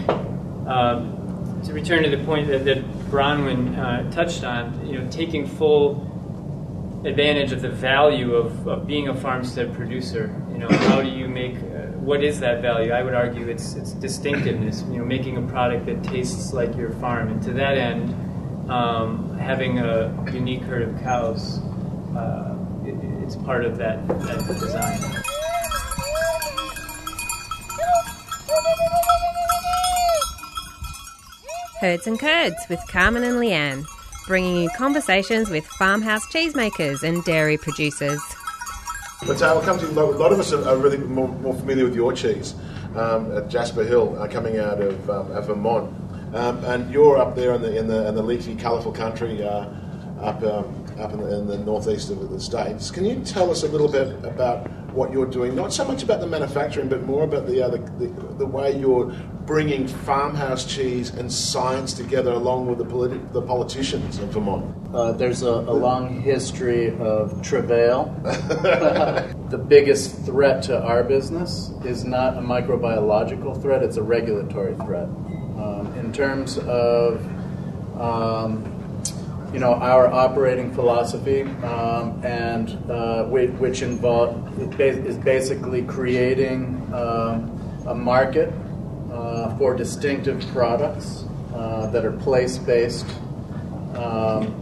Um, 0.67 1.15
to 1.65 1.73
return 1.73 2.03
to 2.03 2.09
the 2.09 2.23
point 2.25 2.47
that, 2.47 2.63
that 2.65 2.83
Bronwyn 3.09 3.77
uh, 3.77 4.11
touched 4.11 4.43
on, 4.43 4.87
you 4.87 4.99
know, 4.99 5.09
taking 5.09 5.47
full 5.47 6.11
advantage 7.05 7.51
of 7.51 7.61
the 7.61 7.69
value 7.69 8.33
of, 8.33 8.67
of 8.67 8.85
being 8.85 9.07
a 9.07 9.15
farmstead 9.15 9.73
producer. 9.73 10.33
You 10.51 10.59
know, 10.59 10.69
how 10.69 11.01
do 11.01 11.09
you 11.09 11.27
make 11.27 11.55
uh, 11.55 11.87
what 12.05 12.23
is 12.23 12.39
that 12.41 12.61
value? 12.61 12.91
I 12.91 13.01
would 13.01 13.15
argue 13.15 13.47
it's 13.47 13.73
it's 13.75 13.93
distinctiveness. 13.93 14.83
You 14.91 14.99
know, 14.99 15.05
making 15.05 15.37
a 15.37 15.41
product 15.41 15.85
that 15.87 16.03
tastes 16.03 16.53
like 16.53 16.75
your 16.75 16.91
farm, 16.91 17.29
and 17.29 17.41
to 17.43 17.53
that 17.53 17.77
end, 17.77 18.13
um, 18.69 19.37
having 19.37 19.79
a 19.79 20.13
unique 20.31 20.61
herd 20.61 20.83
of 20.83 21.01
cows, 21.01 21.59
uh, 22.15 22.55
it, 22.85 22.95
it's 23.23 23.35
part 23.35 23.65
of 23.65 23.77
that, 23.77 24.07
that 24.07 24.47
design. 24.47 25.23
Herds 31.79 32.07
and 32.07 32.19
Curds 32.19 32.55
with 32.69 32.79
Carmen 32.87 33.23
and 33.23 33.35
Leanne, 33.35 33.85
bringing 34.27 34.63
you 34.63 34.69
conversations 34.77 35.49
with 35.49 35.65
farmhouse 35.65 36.25
cheesemakers 36.27 37.03
and 37.03 37.23
dairy 37.25 37.57
producers. 37.57 38.21
But 39.27 39.41
uh, 39.41 39.51
we'll 39.55 39.63
come 39.63 39.79
to 39.79 39.87
a 39.87 39.91
lot 39.91 40.31
of 40.31 40.39
us 40.39 40.53
are, 40.53 40.77
really 40.77 40.97
more, 40.97 41.27
more, 41.27 41.53
familiar 41.53 41.83
with 41.83 41.95
your 41.95 42.13
cheese 42.13 42.55
um, 42.95 43.35
at 43.35 43.49
Jasper 43.49 43.83
Hill, 43.83 44.17
uh, 44.19 44.27
coming 44.27 44.57
out 44.57 44.81
of, 44.81 45.09
um, 45.09 45.31
of 45.31 45.47
Vermont, 45.47 45.93
um, 46.33 46.63
and 46.65 46.91
you're 46.91 47.17
up 47.17 47.35
there 47.35 47.53
in 47.53 47.61
the 47.61 47.77
in 47.77 47.87
the, 47.87 48.07
in 48.07 48.15
the 48.15 48.23
leafy, 48.23 48.55
colourful 48.55 48.91
country 48.91 49.43
uh, 49.43 49.67
up 50.21 50.41
um, 50.43 50.74
up 50.99 51.11
in 51.13 51.19
the, 51.19 51.39
in 51.39 51.47
the, 51.47 51.57
northeast 51.57 52.09
of 52.09 52.29
the 52.29 52.39
states. 52.39 52.91
Can 52.91 53.05
you 53.05 53.21
tell 53.23 53.51
us 53.51 53.63
a 53.63 53.67
little 53.67 53.87
bit 53.87 54.07
about 54.23 54.69
what 54.91 55.11
you're 55.11 55.25
doing? 55.25 55.55
Not 55.55 55.73
so 55.73 55.85
much 55.85 56.03
about 56.03 56.21
the 56.21 56.27
manufacturing, 56.27 56.89
but 56.89 57.03
more 57.03 57.23
about 57.23 57.47
the 57.47 57.61
other 57.61 57.77
the, 57.77 58.07
the 58.37 58.45
way 58.45 58.77
you're 58.77 59.13
bringing 59.45 59.87
farmhouse 59.87 60.65
cheese 60.65 61.11
and 61.11 61.31
science 61.31 61.93
together 61.93 62.31
along 62.31 62.67
with 62.67 62.77
the, 62.79 62.85
politi- 62.85 63.31
the 63.33 63.41
politicians 63.41 64.17
of 64.19 64.29
Vermont? 64.29 64.75
Uh, 64.93 65.11
there's 65.11 65.43
a, 65.43 65.49
a, 65.49 65.73
long 65.73 66.21
history 66.21 66.95
of 66.99 67.41
travail. 67.41 68.15
the 68.23 69.57
biggest 69.57 70.25
threat 70.25 70.63
to 70.63 70.81
our 70.81 71.03
business 71.03 71.71
is 71.83 72.05
not 72.05 72.37
a 72.37 72.41
microbiological 72.41 73.61
threat, 73.61 73.83
it's 73.83 73.97
a 73.97 74.03
regulatory 74.03 74.75
threat. 74.75 75.07
Um, 75.57 75.93
in 75.97 76.11
terms 76.11 76.57
of 76.57 77.23
um, 77.99 78.74
you 79.55 79.61
know 79.61 79.75
our 79.75 80.07
operating 80.07 80.69
philosophy, 80.73 81.43
um, 81.63 82.21
and 82.25 82.71
uh, 82.91 83.23
which, 83.23 83.81
involve 83.81 84.81
is 84.81 85.17
basically 85.19 85.81
creating 85.83 86.75
um, 86.93 87.57
a 87.87 87.95
market 87.95 88.51
uh, 89.13 89.57
for 89.57 89.73
distinctive 89.73 90.45
products 90.51 91.23
uh, 91.53 91.87
that 91.87 92.03
are 92.03 92.11
place 92.11 92.57
based. 92.57 93.05
Um, 93.95 94.61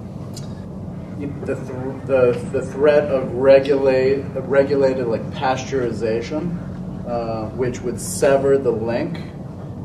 the, 1.18 1.56
th- 1.56 2.06
the, 2.06 2.50
the 2.52 2.62
threat 2.64 3.06
of 3.10 3.34
regulate, 3.34 4.22
regulated 4.48 5.08
like 5.08 5.24
pasteurization, 5.32 7.08
uh, 7.08 7.46
which 7.56 7.82
would 7.82 8.00
sever 8.00 8.60
the 8.60 8.72
link 8.72 9.18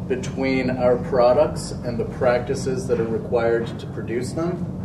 between 0.06 0.68
our 0.68 0.98
products 0.98 1.70
and 1.70 1.98
the 1.98 2.04
practices 2.04 2.86
that 2.88 3.00
are 3.00 3.08
required 3.08 3.66
to 3.78 3.86
produce 3.86 4.32
them, 4.32 4.77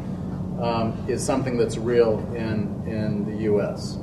um, 0.63 1.05
is 1.09 1.23
something 1.23 1.57
that's 1.57 1.77
real 1.77 2.19
in, 2.35 2.83
in 2.87 3.25
the 3.25 3.43
U.S. 3.43 3.97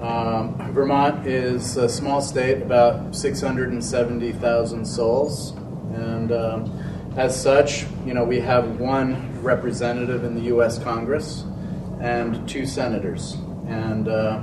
Um, 0.00 0.56
Vermont 0.72 1.26
is 1.26 1.76
a 1.76 1.88
small 1.88 2.22
state, 2.22 2.62
about 2.62 3.14
670,000 3.14 4.84
souls, 4.84 5.52
and 5.92 6.32
um, 6.32 7.12
as 7.16 7.40
such, 7.40 7.84
you 8.06 8.14
know, 8.14 8.24
we 8.24 8.40
have 8.40 8.80
one 8.80 9.42
representative 9.42 10.24
in 10.24 10.34
the 10.34 10.42
U.S. 10.42 10.78
Congress 10.78 11.44
and 12.00 12.48
two 12.48 12.64
senators, 12.64 13.34
and 13.66 14.08
uh, 14.08 14.42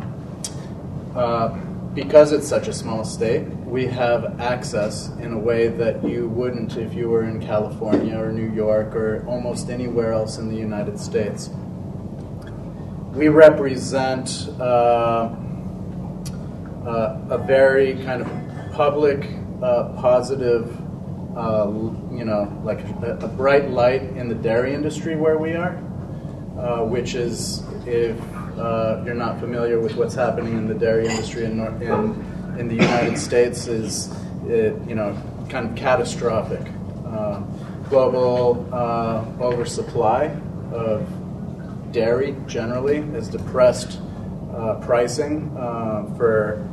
uh, 1.16 1.48
because 1.96 2.34
it's 2.34 2.48
such 2.48 2.68
a 2.68 2.74
small 2.74 3.04
state, 3.04 3.48
we 3.76 3.86
have 3.86 4.40
access 4.40 5.10
in 5.20 5.34
a 5.34 5.38
way 5.38 5.68
that 5.68 6.02
you 6.02 6.30
wouldn't 6.30 6.78
if 6.78 6.94
you 6.94 7.10
were 7.10 7.26
in 7.26 7.42
California 7.42 8.18
or 8.18 8.32
New 8.32 8.50
York 8.54 8.96
or 8.96 9.22
almost 9.28 9.70
anywhere 9.70 10.14
else 10.14 10.38
in 10.38 10.48
the 10.48 10.56
United 10.56 10.98
States. 10.98 11.50
We 13.12 13.28
represent. 13.28 14.48
Uh, 14.58 15.36
uh, 16.86 17.20
a 17.32 17.38
very 17.40 17.96
kind 18.06 18.22
of 18.22 18.30
public, 18.72 19.28
uh, 19.64 19.90
positive, 20.00 20.70
uh, 21.36 21.66
you 22.14 22.24
know, 22.24 22.62
like 22.64 22.80
a, 23.02 23.18
a, 23.24 23.28
bright 23.28 23.72
light 23.72 24.04
in 24.04 24.30
the 24.30 24.36
dairy 24.36 24.72
industry 24.76 25.16
where 25.16 25.40
we 25.40 25.54
are, 25.54 25.76
uh, 26.60 26.84
which 26.84 27.16
is, 27.16 27.64
if 27.88 28.16
uh, 28.60 29.02
you're 29.04 29.16
not 29.16 29.40
familiar 29.40 29.80
with 29.80 29.96
what's 29.96 30.14
happening 30.14 30.54
in 30.60 30.68
the 30.68 30.76
dairy 30.76 31.08
industry 31.08 31.46
in, 31.46 31.58
North, 31.58 31.82
in, 31.82 32.35
in 32.58 32.68
the 32.68 32.76
United 32.76 33.18
States, 33.18 33.68
is, 33.68 34.14
it, 34.48 34.76
you 34.88 34.96
know, 34.96 35.16
kind 35.50 35.70
of 35.70 35.76
catastrophic. 35.76 36.62
Uh, 37.06 37.42
global 37.90 38.68
oversupply 39.40 40.26
of 40.74 41.08
dairy 41.92 42.36
generally 42.48 43.02
has 43.12 43.30
depressed 43.30 44.00
uh, 44.56 44.76
pricing 44.76 45.56
uh, 45.58 46.06
for 46.18 46.68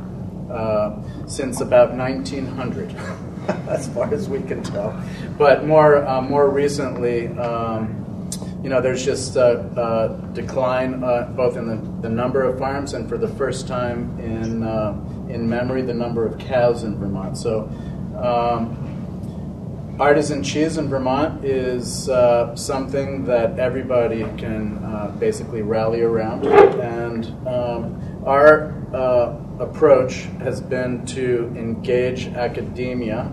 uh, 0.51 1.01
since 1.27 1.61
about 1.61 1.93
1900, 1.95 2.91
as 3.69 3.87
far 3.89 4.13
as 4.13 4.29
we 4.29 4.41
can 4.41 4.61
tell. 4.63 5.01
But 5.37 5.65
more, 5.65 6.05
uh, 6.05 6.21
more 6.21 6.49
recently, 6.49 7.27
um, 7.37 8.29
you 8.61 8.69
know, 8.69 8.79
there's 8.81 9.03
just 9.03 9.35
a, 9.35 9.59
a 9.75 10.33
decline 10.33 11.03
uh, 11.03 11.31
both 11.35 11.57
in 11.57 11.67
the, 11.67 12.07
the, 12.07 12.13
number 12.13 12.43
of 12.43 12.57
farms 12.59 12.93
and 12.93 13.09
for 13.09 13.17
the 13.17 13.27
first 13.27 13.67
time 13.67 14.17
in, 14.19 14.63
uh, 14.63 14.93
in 15.33 15.49
memory, 15.49 15.81
the 15.81 15.93
number 15.93 16.25
of 16.25 16.37
cows 16.37 16.83
in 16.83 16.97
Vermont. 16.97 17.37
So, 17.37 17.69
um, 18.17 18.83
artisan 19.99 20.43
cheese 20.43 20.77
in 20.77 20.89
Vermont 20.89 21.45
is 21.45 22.09
uh, 22.09 22.55
something 22.55 23.25
that 23.25 23.59
everybody 23.59 24.21
can 24.37 24.83
uh, 24.83 25.15
basically 25.19 25.61
rally 25.61 26.01
around. 26.01 26.45
And 26.45 27.25
um, 27.47 28.23
our 28.25 28.73
uh, 28.93 29.37
approach 29.59 30.23
has 30.39 30.61
been 30.61 31.05
to 31.07 31.53
engage 31.55 32.27
academia, 32.27 33.31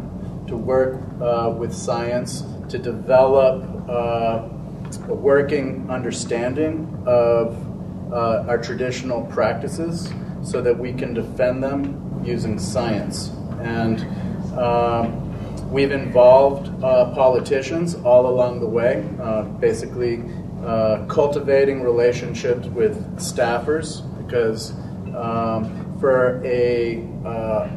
to 0.48 0.56
work 0.56 1.00
uh, 1.20 1.54
with 1.56 1.72
science, 1.72 2.44
to 2.68 2.78
develop 2.78 3.62
uh, 3.88 4.48
a 5.08 5.14
working 5.14 5.88
understanding 5.90 7.02
of 7.06 7.56
uh, 8.12 8.44
our 8.48 8.58
traditional 8.58 9.24
practices 9.26 10.12
so 10.42 10.60
that 10.60 10.78
we 10.78 10.92
can 10.92 11.14
defend 11.14 11.62
them 11.62 12.22
using 12.24 12.58
science. 12.58 13.30
And 13.60 14.00
um, 14.58 15.70
we've 15.70 15.92
involved 15.92 16.68
uh, 16.82 17.12
politicians 17.14 17.94
all 17.96 18.26
along 18.26 18.60
the 18.60 18.66
way, 18.66 19.08
uh, 19.20 19.42
basically 19.42 20.22
uh, 20.64 21.04
cultivating 21.06 21.82
relationships 21.82 22.66
with 22.68 22.96
staffers 23.16 24.02
because 24.24 24.72
um, 25.16 25.96
for 26.00 26.42
a, 26.44 27.06
uh, 27.24 27.68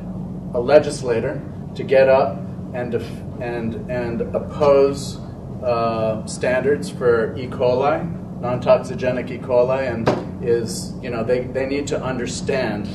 a 0.54 0.60
legislator 0.60 1.42
to 1.76 1.84
get 1.84 2.10
up 2.10 2.38
and, 2.74 2.92
def- 2.92 3.22
and, 3.40 3.76
and 3.90 4.22
oppose 4.36 5.18
uh, 5.64 6.26
standards 6.26 6.90
for 6.90 7.36
E. 7.38 7.48
coli, 7.48 8.04
non 8.42 8.62
toxigenic 8.62 9.32
E. 9.32 9.38
coli, 9.38 9.92
and 9.92 10.08
is, 10.44 10.94
you 11.02 11.10
know, 11.10 11.24
they, 11.24 11.42
they 11.42 11.66
need 11.66 11.88
to 11.88 12.02
understand 12.02 12.88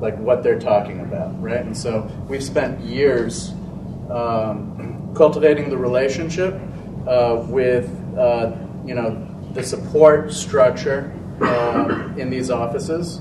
like 0.00 0.18
what 0.18 0.42
they're 0.42 0.58
talking 0.58 1.00
about, 1.00 1.40
right? 1.40 1.64
And 1.64 1.76
so 1.76 2.10
we've 2.28 2.42
spent 2.42 2.80
years 2.80 3.52
um, 4.10 5.12
cultivating 5.14 5.70
the 5.70 5.76
relationship 5.76 6.60
uh, 7.06 7.44
with, 7.48 7.88
uh, 8.18 8.52
you 8.84 8.94
know, 8.94 9.28
the 9.52 9.62
support 9.62 10.32
structure 10.32 11.12
uh, 11.40 12.08
in 12.16 12.30
these 12.30 12.50
offices 12.50 13.20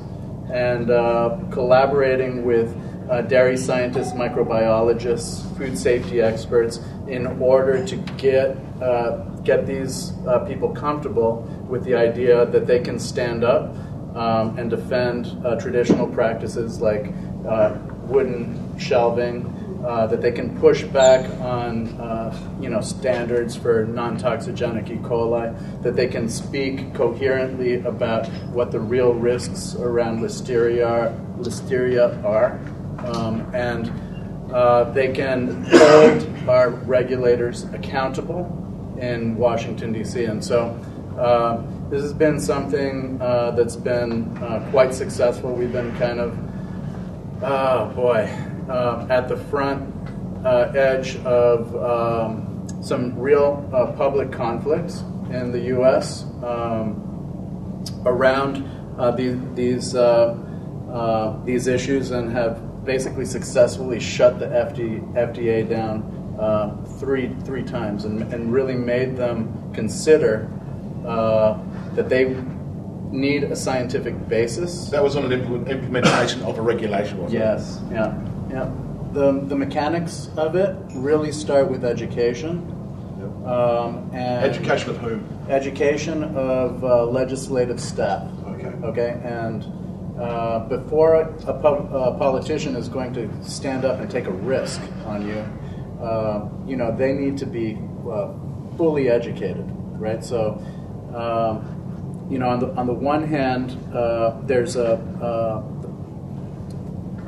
and 0.51 0.89
uh, 0.89 1.37
collaborating 1.51 2.45
with 2.45 2.75
uh, 3.09 3.21
dairy 3.21 3.57
scientists, 3.57 4.13
microbiologists, 4.13 5.57
food 5.57 5.77
safety 5.77 6.21
experts, 6.21 6.79
in 7.07 7.27
order 7.41 7.85
to 7.85 7.95
get 8.17 8.57
uh, 8.81 9.17
get 9.43 9.65
these 9.65 10.13
people 10.47 10.69
comfortable 10.69 11.47
with 11.71 11.85
the 11.85 11.95
idea 11.95 12.45
that 12.47 12.67
they 12.67 12.79
can 12.79 12.99
stand 12.99 13.45
up 13.45 13.73
um, 14.13 14.59
and 14.59 14.69
defend 14.69 15.25
uh, 15.45 15.55
traditional 15.55 16.05
practices 16.05 16.81
like 16.81 17.13
uh, 17.47 17.77
wooden 18.03 18.77
shelving, 18.77 19.47
uh, 19.87 20.05
that 20.05 20.21
they 20.21 20.33
can 20.33 20.59
push 20.59 20.83
back 20.83 21.27
on 21.39 21.87
uh, 21.99 22.37
you 22.59 22.69
know 22.69 22.81
standards 22.81 23.55
for 23.55 23.85
non-toxigenic 23.85 24.89
E. 24.89 24.97
coli, 24.97 25.81
that 25.81 25.95
they 25.95 26.07
can 26.07 26.29
speak 26.29 26.93
coherently 26.93 27.75
about 27.81 28.27
what 28.51 28.71
the 28.71 28.79
real 28.79 29.13
risks 29.13 29.75
around 29.75 30.19
listeria 30.19 31.17
listeria 31.37 32.21
are, 32.25 32.59
um, 33.07 33.49
and 33.55 33.89
uh, 34.53 34.83
they 34.91 35.11
can 35.13 35.63
hold 35.71 36.49
our 36.49 36.69
regulators 36.69 37.63
accountable 37.73 38.45
in 38.99 39.37
Washington 39.37 39.93
D.C. 39.93 40.25
And 40.25 40.43
so. 40.43 40.77
Uh, 41.21 41.61
this 41.91 42.01
has 42.01 42.13
been 42.13 42.39
something 42.39 43.21
uh, 43.21 43.51
that's 43.51 43.75
been 43.75 44.35
uh, 44.39 44.67
quite 44.71 44.91
successful. 44.91 45.53
We've 45.53 45.71
been 45.71 45.95
kind 45.97 46.19
of, 46.19 46.35
oh 47.43 47.91
boy, 47.95 48.27
uh, 48.67 49.05
at 49.07 49.27
the 49.27 49.37
front 49.37 49.93
uh, 50.43 50.71
edge 50.75 51.17
of 51.17 51.75
um, 51.75 52.67
some 52.81 53.15
real 53.19 53.69
uh, 53.71 53.91
public 53.91 54.31
conflicts 54.31 55.01
in 55.29 55.51
the 55.51 55.59
U.S. 55.75 56.23
Um, 56.41 57.85
around 58.03 58.67
uh, 58.97 59.11
these 59.11 59.37
these 59.53 59.93
these 61.45 61.67
issues, 61.67 62.09
and 62.09 62.31
have 62.31 62.83
basically 62.83 63.25
successfully 63.25 63.99
shut 63.99 64.39
the 64.39 64.47
FD, 64.47 65.13
FDA 65.13 65.69
down 65.69 66.01
three 66.99 67.31
three 67.43 67.61
times, 67.61 68.05
and, 68.05 68.23
and 68.33 68.51
really 68.51 68.73
made 68.73 69.15
them 69.15 69.71
consider 69.71 70.49
that 71.03 72.09
they 72.09 72.35
need 73.11 73.43
a 73.43 73.55
scientific 73.55 74.27
basis. 74.29 74.89
That 74.89 75.03
was 75.03 75.15
on 75.15 75.31
an 75.31 75.41
impl- 75.41 75.67
implementation 75.69 76.41
of 76.43 76.57
a 76.57 76.61
regulation, 76.61 77.17
wasn't 77.17 77.39
Yes, 77.41 77.79
yeah, 77.91 78.13
yeah. 78.49 78.71
The, 79.13 79.31
the 79.47 79.55
mechanics 79.55 80.29
of 80.37 80.55
it 80.55 80.75
really 80.95 81.31
start 81.33 81.69
with 81.69 81.83
education. 81.83 82.59
it? 83.19 83.45
Um, 83.47 84.09
and 84.13 84.45
Education 84.45 84.89
of 84.91 84.97
whom? 84.99 85.27
education 85.49 86.23
of 86.23 86.83
uh, 86.83 87.05
legislative 87.05 87.79
staff. 87.81 88.25
Okay. 88.47 88.67
Okay, 88.85 89.19
and 89.25 89.65
uh, 90.17 90.59
before 90.69 91.15
a, 91.15 91.27
a, 91.47 91.61
po- 91.61 91.89
a 91.91 92.17
politician 92.17 92.75
is 92.77 92.87
going 92.87 93.13
to 93.13 93.29
stand 93.43 93.83
up 93.83 93.99
and 93.99 94.09
take 94.09 94.27
a 94.27 94.31
risk 94.31 94.79
on 95.05 95.27
you, 95.27 95.39
uh, 96.01 96.47
you 96.65 96.77
know, 96.77 96.95
they 96.95 97.11
need 97.11 97.37
to 97.39 97.45
be 97.45 97.77
uh, 98.09 98.29
fully 98.77 99.09
educated, 99.09 99.65
right? 99.99 100.23
So, 100.23 100.63
um, 101.15 102.27
you 102.29 102.39
know, 102.39 102.49
on 102.49 102.59
the 102.59 102.67
on 102.75 102.87
the 102.87 102.93
one 102.93 103.27
hand, 103.27 103.77
uh, 103.93 104.39
there's 104.43 104.75
a 104.75 104.93
uh, 105.21 105.63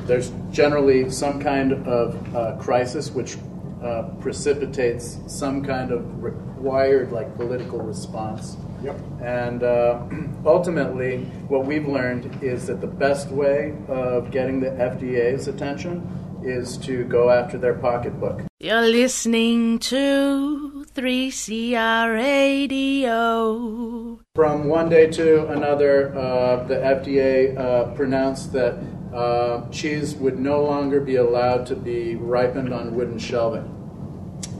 there's 0.06 0.32
generally 0.52 1.10
some 1.10 1.42
kind 1.42 1.74
of 1.88 2.36
uh, 2.36 2.56
crisis 2.58 3.12
which 3.12 3.38
uh, 3.84 4.04
precipitates 4.22 5.20
some 5.28 5.64
kind 5.64 5.92
of 5.92 6.24
required 6.24 7.12
like 7.12 7.36
political 7.36 7.80
response. 7.80 8.58
Yep. 8.82 9.00
And 9.22 9.64
uh, 9.64 10.02
ultimately, 10.46 11.20
what 11.48 11.66
we've 11.66 11.88
learned 11.88 12.44
is 12.44 12.68
that 12.68 12.82
the 12.82 12.88
best 12.88 13.30
way 13.30 13.76
of 13.88 14.32
getting 14.32 14.60
the 14.60 14.70
FDA's 14.70 15.48
attention 15.48 16.42
is 16.44 16.78
to 16.78 17.06
go 17.06 17.30
after 17.30 17.58
their 17.58 17.74
pocketbook. 17.74 18.42
You're 18.60 18.82
listening 18.82 19.80
to 19.80 20.73
3CR 20.94 22.14
Radio. 22.14 23.50
From 24.36 24.68
one 24.68 24.90
day 24.90 25.08
to 25.08 25.48
another, 25.48 26.16
uh, 26.16 26.64
the 26.68 26.76
FDA 26.76 27.58
uh, 27.58 27.86
pronounced 27.96 28.54
that 28.54 28.76
uh, 29.12 29.68
cheese 29.72 30.14
would 30.16 30.38
no 30.38 30.64
longer 30.64 31.02
be 31.02 31.16
allowed 31.16 31.66
to 31.68 31.76
be 31.76 32.16
ripened 32.16 32.72
on 32.72 32.94
wooden 32.94 33.18
shelving. 33.18 33.68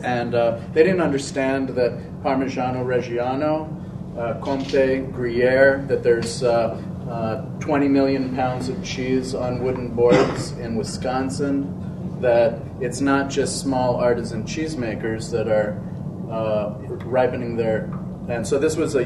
And 0.04 0.34
uh, 0.34 0.60
they 0.74 0.82
didn't 0.82 1.02
understand 1.02 1.70
that 1.70 2.00
Parmigiano 2.24 2.84
Reggiano, 2.84 3.70
uh, 4.18 4.40
Comte, 4.40 5.12
Gruyere, 5.14 5.86
that 5.88 6.02
there's 6.02 6.42
uh, 6.42 6.82
uh, 7.08 7.42
20 7.60 7.88
million 7.88 8.36
pounds 8.36 8.70
of 8.70 8.84
cheese 8.84 9.36
on 9.36 9.64
wooden 9.64 9.90
boards 9.90 10.54
in 10.54 10.76
Wisconsin, 10.76 12.20
that 12.22 12.60
it's 12.82 13.02
not 13.02 13.30
just 13.30 13.62
small 13.62 13.98
artisan 13.98 14.44
cheesemakers 14.46 15.30
that 15.30 15.48
are 15.48 15.80
uh, 16.34 16.74
ripening 17.06 17.56
their. 17.56 17.90
And 18.30 18.46
so 18.48 18.58
this 18.58 18.76
was 18.76 18.96
a, 18.96 19.04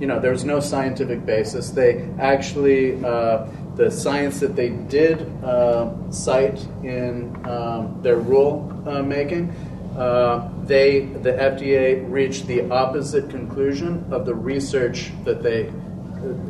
you 0.00 0.06
know, 0.06 0.20
there 0.20 0.30
was 0.30 0.44
no 0.44 0.60
scientific 0.60 1.24
basis. 1.26 1.70
They 1.70 2.08
actually, 2.20 3.02
uh, 3.04 3.46
the 3.76 3.90
science 3.90 4.40
that 4.40 4.54
they 4.56 4.70
did 4.70 5.22
uh, 5.44 6.10
cite 6.10 6.60
in 6.82 7.34
um, 7.46 8.00
their 8.02 8.16
rule 8.16 8.70
uh, 8.86 9.02
making, 9.02 9.50
uh, 9.96 10.48
they, 10.64 11.00
the 11.00 11.32
FDA 11.32 12.08
reached 12.10 12.46
the 12.46 12.70
opposite 12.70 13.30
conclusion 13.30 14.04
of 14.12 14.26
the 14.26 14.34
research 14.34 15.10
that 15.24 15.42
they, 15.42 15.64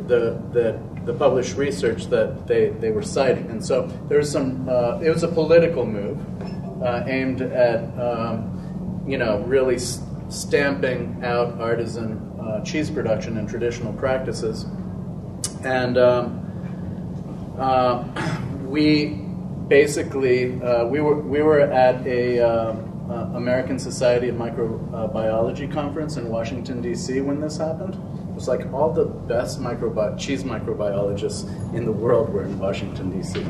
the, 0.07 0.39
the, 0.53 0.79
the 1.05 1.13
published 1.13 1.55
research 1.57 2.07
that 2.07 2.45
they, 2.47 2.69
they 2.69 2.91
were 2.91 3.01
citing. 3.01 3.49
And 3.49 3.65
so 3.65 3.87
there 4.09 4.19
was 4.19 4.29
some, 4.31 4.67
uh, 4.69 4.99
it 4.99 5.09
was 5.09 5.23
a 5.23 5.27
political 5.27 5.85
move 5.85 6.19
aimed 7.07 7.41
at, 7.41 7.83
um, 7.99 9.03
you 9.07 9.17
know, 9.17 9.39
really 9.47 9.75
s- 9.75 10.01
stamping 10.29 11.21
out 11.23 11.59
artisan 11.59 12.39
uh, 12.39 12.63
cheese 12.63 12.89
production 12.89 13.37
and 13.37 13.49
traditional 13.49 13.93
practices. 13.93 14.65
And 15.63 15.97
um, 15.97 17.55
uh, 17.57 18.39
we 18.63 19.25
basically, 19.67 20.61
uh, 20.61 20.85
we, 20.85 21.01
were, 21.01 21.19
we 21.19 21.41
were 21.41 21.61
at 21.61 22.05
a 22.05 22.39
um, 22.39 22.89
uh, 23.09 23.37
American 23.37 23.79
Society 23.79 24.29
of 24.29 24.35
Microbiology 24.35 25.71
conference 25.71 26.17
in 26.17 26.29
Washington, 26.29 26.81
D.C. 26.81 27.21
when 27.21 27.41
this 27.41 27.57
happened. 27.57 27.95
It 27.95 28.35
was 28.35 28.47
like 28.47 28.71
all 28.71 28.93
the 28.93 29.05
best 29.05 29.59
microbi- 29.59 30.17
cheese 30.17 30.43
microbiologists 30.43 31.43
in 31.73 31.85
the 31.85 31.91
world 31.91 32.29
were 32.29 32.43
in 32.43 32.57
Washington, 32.59 33.09
D.C. 33.09 33.41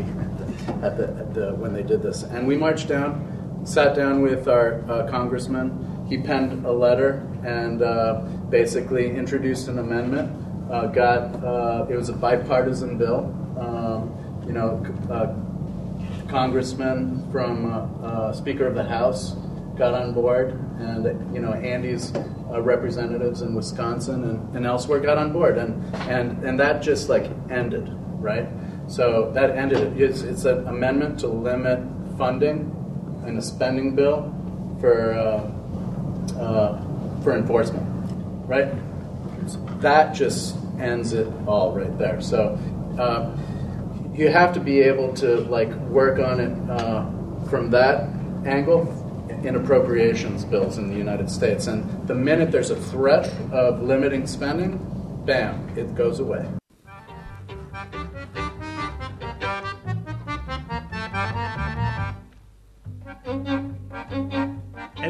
at 0.82 0.98
the, 0.98 1.08
at 1.20 1.34
the, 1.34 1.54
when 1.56 1.74
they 1.74 1.84
did 1.84 2.02
this. 2.02 2.24
And 2.24 2.48
we 2.48 2.56
marched 2.56 2.88
down, 2.88 3.62
sat 3.66 3.96
down 3.96 4.22
with 4.22 4.48
our 4.48 4.82
uh, 4.90 5.10
congressman. 5.10 5.99
He 6.10 6.18
penned 6.18 6.66
a 6.66 6.72
letter 6.72 7.26
and 7.46 7.84
uh, 7.84 8.22
basically 8.50 9.16
introduced 9.16 9.68
an 9.68 9.78
amendment. 9.78 10.32
Uh, 10.72 10.88
got 10.88 11.44
uh, 11.44 11.86
it 11.88 11.96
was 11.96 12.10
a 12.10 12.14
bipartisan 12.14 12.98
bill. 12.98 13.36
Um, 13.60 14.44
you 14.46 14.54
know, 14.54 14.84
uh, 15.12 15.36
congressman 16.28 17.32
from 17.32 17.72
uh, 17.72 18.08
uh, 18.08 18.34
Speaker 18.34 18.66
of 18.66 18.74
the 18.74 18.84
House 18.84 19.36
got 19.78 19.94
on 19.94 20.14
board, 20.14 20.54
and 20.80 21.06
you 21.34 21.42
know 21.42 21.54
Andy's 21.54 22.12
representatives 22.50 23.44
in 23.44 23.54
Wisconsin 23.54 24.24
and, 24.24 24.56
and 24.56 24.66
elsewhere 24.66 25.00
got 25.00 25.20
on 25.20 25.32
board, 25.32 25.60
and 25.60 25.96
and 26.10 26.44
and 26.44 26.60
that 26.60 26.82
just 26.82 27.08
like 27.08 27.30
ended, 27.52 27.88
right? 28.20 28.48
So 28.88 29.32
that 29.36 29.52
ended. 29.52 29.80
it. 29.80 30.02
It's, 30.02 30.24
it's 30.24 30.46
an 30.46 30.68
amendment 30.68 31.20
to 31.20 31.28
limit 31.28 31.80
funding 32.18 32.76
in 33.28 33.38
a 33.38 33.42
spending 33.42 33.96
bill 33.96 34.34
for 34.80 35.56
uh, 36.40 36.82
for 37.24 37.36
enforcement, 37.36 37.86
right? 38.48 38.74
That 39.82 40.14
just 40.14 40.56
ends 40.80 41.14
it 41.14 41.28
all 41.46 41.76
right 41.76 41.98
there. 41.98 42.22
So. 42.22 42.58
Uh, 42.98 43.36
you 44.20 44.28
have 44.28 44.54
to 44.54 44.60
be 44.60 44.82
able 44.82 45.14
to 45.14 45.38
like 45.48 45.74
work 45.88 46.20
on 46.20 46.42
it 46.42 46.70
uh, 46.70 47.06
from 47.50 47.70
that 47.72 48.10
angle 48.46 48.84
in 49.44 49.56
appropriations 49.56 50.44
bills 50.44 50.78
in 50.78 50.90
the 50.90 50.96
United 50.96 51.30
States. 51.30 51.68
And 51.68 52.06
the 52.06 52.16
minute 52.16 52.52
there's 52.52 52.70
a 52.70 52.76
threat 52.76 53.34
of 53.54 53.82
limiting 53.82 54.28
spending, 54.28 54.78
bam, 55.26 55.70
it 55.78 55.96
goes 55.96 56.20
away. 56.20 56.59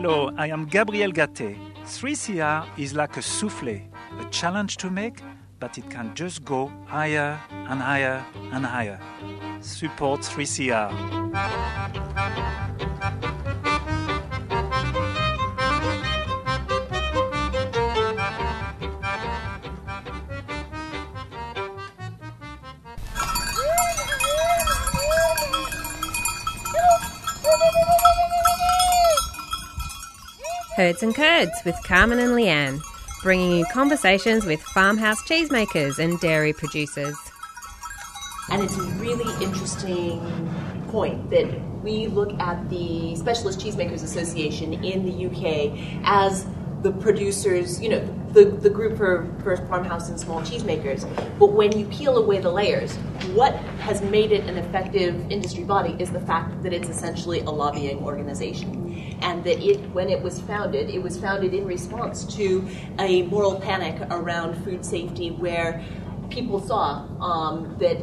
Hello, 0.02 0.32
I 0.38 0.48
am 0.48 0.66
Gabriel 0.66 1.12
Gaté. 1.12 1.58
3CR 1.84 2.66
is 2.78 2.94
like 2.94 3.18
a 3.18 3.22
souffle, 3.22 3.82
a 4.18 4.24
challenge 4.32 4.78
to 4.78 4.90
make, 4.90 5.22
but 5.60 5.78
it 5.78 5.90
can 5.90 6.16
just 6.16 6.46
go 6.46 6.72
higher 6.86 7.38
and 7.52 7.82
higher 7.82 8.26
and 8.54 8.66
higher. 8.66 8.98
Support 9.60 10.22
3CR. 10.22 12.49
Herds 30.80 31.04
and 31.04 31.14
Curds 31.14 31.52
with 31.66 31.76
Carmen 31.84 32.20
and 32.20 32.32
Leanne, 32.32 32.82
bringing 33.22 33.52
you 33.52 33.66
conversations 33.74 34.46
with 34.46 34.62
farmhouse 34.62 35.22
cheesemakers 35.24 36.00
and 36.00 36.18
dairy 36.22 36.54
producers. 36.54 37.18
And 38.50 38.64
it's 38.64 38.78
a 38.78 38.84
really 38.94 39.30
interesting 39.44 40.22
point 40.88 41.32
that 41.32 41.48
we 41.84 42.08
look 42.08 42.32
at 42.40 42.70
the 42.70 43.14
Specialist 43.18 43.60
Cheesemakers 43.60 44.04
Association 44.04 44.82
in 44.82 45.04
the 45.04 45.26
UK 45.26 46.02
as 46.06 46.48
the 46.82 46.94
producers, 46.94 47.82
you 47.82 47.90
know, 47.90 48.16
the, 48.30 48.46
the 48.46 48.70
group 48.70 48.96
for, 48.96 49.30
for 49.44 49.58
farmhouse 49.68 50.08
and 50.08 50.18
small 50.18 50.40
cheesemakers. 50.44 51.04
But 51.38 51.52
when 51.52 51.78
you 51.78 51.88
peel 51.88 52.16
away 52.16 52.40
the 52.40 52.52
layers, 52.52 52.96
what 53.36 53.54
has 53.82 54.02
made 54.02 54.32
it 54.32 54.46
an 54.46 54.58
effective 54.58 55.30
industry 55.30 55.66
body 55.66 55.98
is 56.00 56.10
the 56.10 56.22
fact 56.22 56.64
that 56.64 56.72
it's 56.72 56.88
essentially 56.88 57.42
a 57.42 57.50
lobbying 57.50 58.00
organization. 58.00 58.89
And 59.22 59.44
that 59.44 59.60
it, 59.64 59.80
when 59.92 60.10
it 60.10 60.22
was 60.22 60.40
founded, 60.42 60.90
it 60.90 61.02
was 61.02 61.20
founded 61.20 61.54
in 61.54 61.66
response 61.66 62.24
to 62.36 62.68
a 63.00 63.24
moral 63.24 63.60
panic 63.60 64.02
around 64.12 64.64
food 64.64 64.86
safety 64.86 65.32
where 65.32 65.84
people 66.30 66.60
saw 66.60 67.06
um, 67.22 67.76
that 67.80 67.98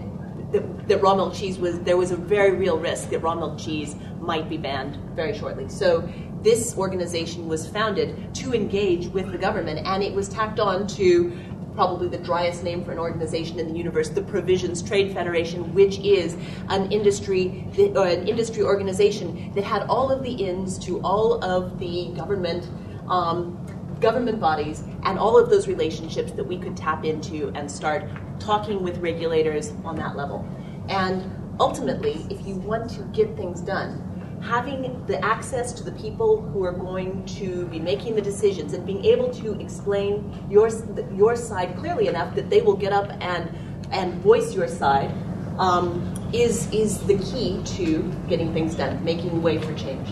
that, 0.53 0.89
that, 0.89 1.03
raw 1.03 1.15
milk 1.15 1.35
cheese 1.35 1.59
was 1.59 1.81
there 1.81 1.97
was 1.97 2.13
a 2.13 2.17
very 2.17 2.53
real 2.57 2.79
risk 2.79 3.11
that 3.11 3.19
raw 3.19 3.35
milk 3.35 3.59
cheese 3.59 3.97
might 4.21 4.49
be 4.49 4.57
banned 4.57 4.97
very 5.17 5.37
shortly. 5.37 5.69
So 5.69 6.09
this 6.43 6.77
organization 6.77 7.49
was 7.49 7.67
founded 7.67 8.35
to 8.37 8.55
engage 8.55 9.09
with 9.09 9.33
the 9.33 9.39
government, 9.39 9.85
and 9.85 10.03
it 10.03 10.13
was 10.15 10.29
tacked 10.29 10.61
on 10.61 10.87
to 10.89 11.37
probably 11.77 12.09
the 12.09 12.19
driest 12.19 12.65
name 12.65 12.85
for 12.85 12.91
an 12.91 12.99
organization 12.99 13.61
in 13.61 13.69
the 13.69 13.79
universe, 13.79 14.09
the 14.09 14.23
Provisions 14.23 14.83
Trade 14.83 15.13
Federation, 15.13 15.73
which 15.75 15.99
is 15.99 16.37
an 16.71 16.91
industry 16.91 17.69
that, 17.77 17.97
an 17.97 18.27
industry 18.27 18.63
organization 18.63 19.53
that 19.55 19.63
had 19.63 19.83
all 19.83 20.11
of 20.11 20.25
the 20.25 20.33
ins 20.33 20.79
to 20.81 21.01
all 21.03 21.45
of 21.45 21.79
the 21.79 22.11
government. 22.17 22.69
Um, 23.09 23.65
government 24.01 24.39
bodies 24.39 24.83
and 25.05 25.19
all 25.19 25.39
of 25.39 25.49
those 25.49 25.67
relationships 25.69 26.31
that 26.33 26.45
we 26.45 26.59
could 26.59 26.77
tap 26.77 27.03
into 27.07 27.49
and 27.55 27.71
start 27.71 28.05
talking 28.39 28.83
with 28.83 28.99
regulators 28.99 29.73
on 29.87 29.97
that 29.97 30.17
level. 30.17 30.47
And 30.91 31.25
ultimately, 31.59 32.27
if 32.29 32.47
you 32.47 32.57
want 32.57 32.91
to 32.91 33.03
get 33.15 33.35
things 33.37 33.63
done, 33.63 34.16
having 34.47 35.05
the 35.07 35.23
access 35.25 35.73
to 35.73 35.83
the 35.83 35.93
people 35.93 36.41
who 36.41 36.65
are 36.65 36.73
going 36.73 37.25
to 37.25 37.67
be 37.67 37.81
making 37.81 38.15
the 38.15 38.23
decisions 38.23 38.73
and 38.75 38.87
being 38.87 39.05
able 39.05 39.29
to 39.35 39.59
explain 39.61 40.33
your, 40.49 40.71
your 41.15 41.35
side 41.35 41.77
clearly 41.77 42.07
enough 42.07 42.35
that 42.35 42.49
they 42.49 42.61
will 42.63 42.77
get 42.77 42.93
up 42.93 43.11
and, 43.21 43.51
and 43.91 44.15
voice 44.23 44.55
your 44.55 44.69
side 44.69 45.13
um, 45.59 46.15
is, 46.33 46.71
is 46.73 46.99
the 47.07 47.19
key 47.19 47.61
to 47.65 48.03
getting 48.29 48.53
things 48.53 48.75
done, 48.75 49.03
making 49.05 49.43
way 49.43 49.59
for 49.59 49.75
change. 49.75 50.09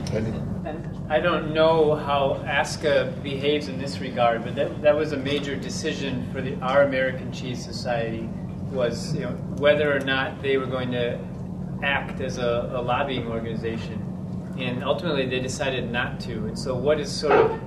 I 1.09 1.21
don't 1.21 1.53
know 1.53 1.95
how 1.95 2.43
ASCA 2.47 3.23
behaves 3.23 3.69
in 3.69 3.79
this 3.79 4.01
regard, 4.01 4.43
but 4.43 4.57
that, 4.57 4.83
that 4.83 4.97
was 4.97 5.13
a 5.13 5.17
major 5.17 5.55
decision 5.55 6.29
for 6.33 6.41
the, 6.41 6.57
our 6.61 6.83
American 6.83 7.31
Cheese 7.31 7.63
Society 7.63 8.29
was 8.73 9.15
you 9.15 9.21
know, 9.21 9.31
whether 9.59 9.95
or 9.95 10.01
not 10.01 10.43
they 10.43 10.57
were 10.57 10.67
going 10.67 10.91
to 10.93 11.21
act 11.83 12.21
as 12.21 12.39
a, 12.39 12.73
a 12.75 12.81
lobbying 12.81 13.29
organization 13.29 14.04
and 14.59 14.85
ultimately 14.85 15.27
they 15.27 15.41
decided 15.41 15.91
not 15.91 16.21
to. 16.21 16.33
And 16.47 16.59
so, 16.59 16.75
what 16.75 16.99
has 16.99 17.11
sort 17.11 17.33
of 17.33 17.61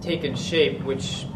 taken 0.00 0.34
shape, 0.34 0.82
which 0.82 1.26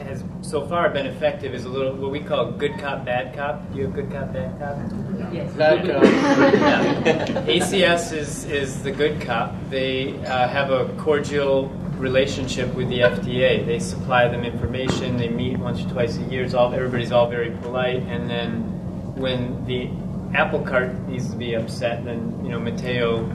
has 0.00 0.24
so 0.40 0.66
far 0.66 0.88
been 0.90 1.06
effective, 1.06 1.54
is 1.54 1.64
a 1.64 1.68
little 1.68 1.94
what 1.94 2.10
we 2.10 2.20
call 2.20 2.50
good 2.52 2.78
cop, 2.78 3.04
bad 3.04 3.34
cop. 3.34 3.70
Do 3.72 3.78
you 3.78 3.84
have 3.84 3.94
good 3.94 4.10
cop, 4.10 4.32
bad 4.32 4.58
cop? 4.58 5.32
Yes. 5.32 5.52
Bad 5.54 5.86
cop. 5.86 6.04
yeah. 6.04 7.42
ACS 7.46 8.12
is 8.12 8.44
is 8.46 8.82
the 8.82 8.90
good 8.90 9.20
cop. 9.20 9.54
They 9.70 10.16
uh, 10.26 10.48
have 10.48 10.70
a 10.70 10.92
cordial 10.98 11.68
relationship 12.00 12.74
with 12.74 12.88
the 12.88 13.00
FDA. 13.00 13.64
They 13.64 13.78
supply 13.78 14.26
them 14.26 14.42
information. 14.42 15.16
They 15.16 15.28
meet 15.28 15.58
once 15.58 15.84
or 15.84 15.88
twice 15.90 16.16
a 16.16 16.22
year. 16.22 16.44
It's 16.44 16.54
all 16.54 16.72
everybody's 16.72 17.12
all 17.12 17.28
very 17.28 17.50
polite. 17.50 18.02
And 18.04 18.28
then 18.28 18.62
when 19.16 19.64
the 19.66 19.90
apple 20.36 20.62
cart 20.62 20.98
needs 21.08 21.30
to 21.30 21.36
be 21.36 21.54
upset, 21.54 22.04
then 22.04 22.42
you 22.42 22.50
know 22.50 22.58
Mateo 22.58 23.28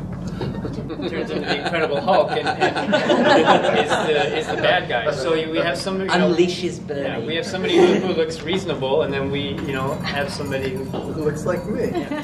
turns 1.09 1.31
into 1.31 1.45
the 1.45 1.63
Incredible 1.63 2.01
Hulk 2.01 2.31
and, 2.31 2.47
and 2.47 3.77
is, 3.77 3.89
the, 3.89 4.37
is 4.37 4.47
the 4.47 4.55
bad 4.55 4.89
guy. 4.89 5.11
So 5.11 5.33
we 5.49 5.57
have 5.57 5.77
somebody 5.77 6.11
you 6.11 6.19
know, 6.19 6.33
unleashes 6.33 6.85
Bernie. 6.85 7.01
Yeah, 7.01 7.19
we 7.19 7.35
have 7.35 7.45
somebody 7.45 7.77
who, 7.77 7.85
who, 7.95 8.13
looks 8.13 8.41
reasonable, 8.41 9.03
and 9.03 9.13
then 9.13 9.31
we 9.31 9.49
you 9.65 9.73
know 9.73 9.93
have 9.95 10.31
somebody 10.31 10.71
who, 10.71 10.83
who 10.83 11.23
looks 11.23 11.45
like 11.45 11.65
me. 11.65 11.89
Yeah. 11.91 12.23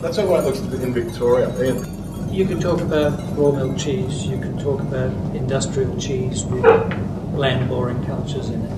That's 0.00 0.18
how 0.18 0.34
it 0.34 0.44
looks 0.44 0.58
in 0.58 0.92
Victoria. 0.92 1.50
Ian. 1.62 2.04
You 2.32 2.44
can 2.44 2.60
talk 2.60 2.80
about 2.80 3.12
raw 3.38 3.52
milk 3.52 3.78
cheese. 3.78 4.26
You 4.26 4.38
can 4.38 4.58
talk 4.58 4.80
about 4.80 5.12
industrial 5.36 5.96
cheese 5.98 6.44
with 6.44 6.64
land 7.34 7.68
boring 7.68 8.04
cultures 8.04 8.48
in 8.48 8.60
it. 8.60 8.70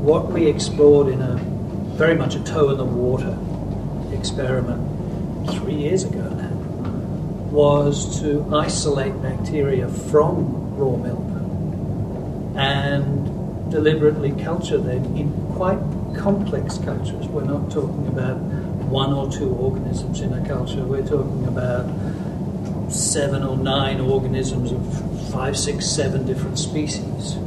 What 0.00 0.32
we 0.32 0.46
explored 0.46 1.08
in 1.08 1.20
a 1.20 1.57
very 1.98 2.14
much 2.14 2.36
a 2.36 2.44
toe 2.44 2.70
in 2.70 2.78
the 2.78 2.84
water 2.84 3.36
experiment 4.16 4.80
three 5.50 5.74
years 5.74 6.04
ago 6.04 6.28
now 6.28 6.56
was 7.50 8.20
to 8.20 8.48
isolate 8.54 9.20
bacteria 9.20 9.88
from 9.88 10.76
raw 10.76 10.94
milk 10.94 11.18
and 12.56 13.70
deliberately 13.72 14.30
culture 14.44 14.78
them 14.78 15.16
in 15.16 15.32
quite 15.56 15.80
complex 16.16 16.78
cultures. 16.78 17.26
We're 17.26 17.42
not 17.42 17.68
talking 17.68 18.06
about 18.06 18.36
one 18.36 19.12
or 19.12 19.28
two 19.32 19.52
organisms 19.54 20.20
in 20.20 20.32
a 20.32 20.46
culture, 20.46 20.84
we're 20.84 21.04
talking 21.04 21.48
about 21.48 21.90
seven 22.92 23.42
or 23.42 23.56
nine 23.56 24.00
organisms 24.00 24.70
of 24.70 25.32
five, 25.32 25.58
six, 25.58 25.84
seven 25.84 26.24
different 26.26 26.60
species 26.60 27.38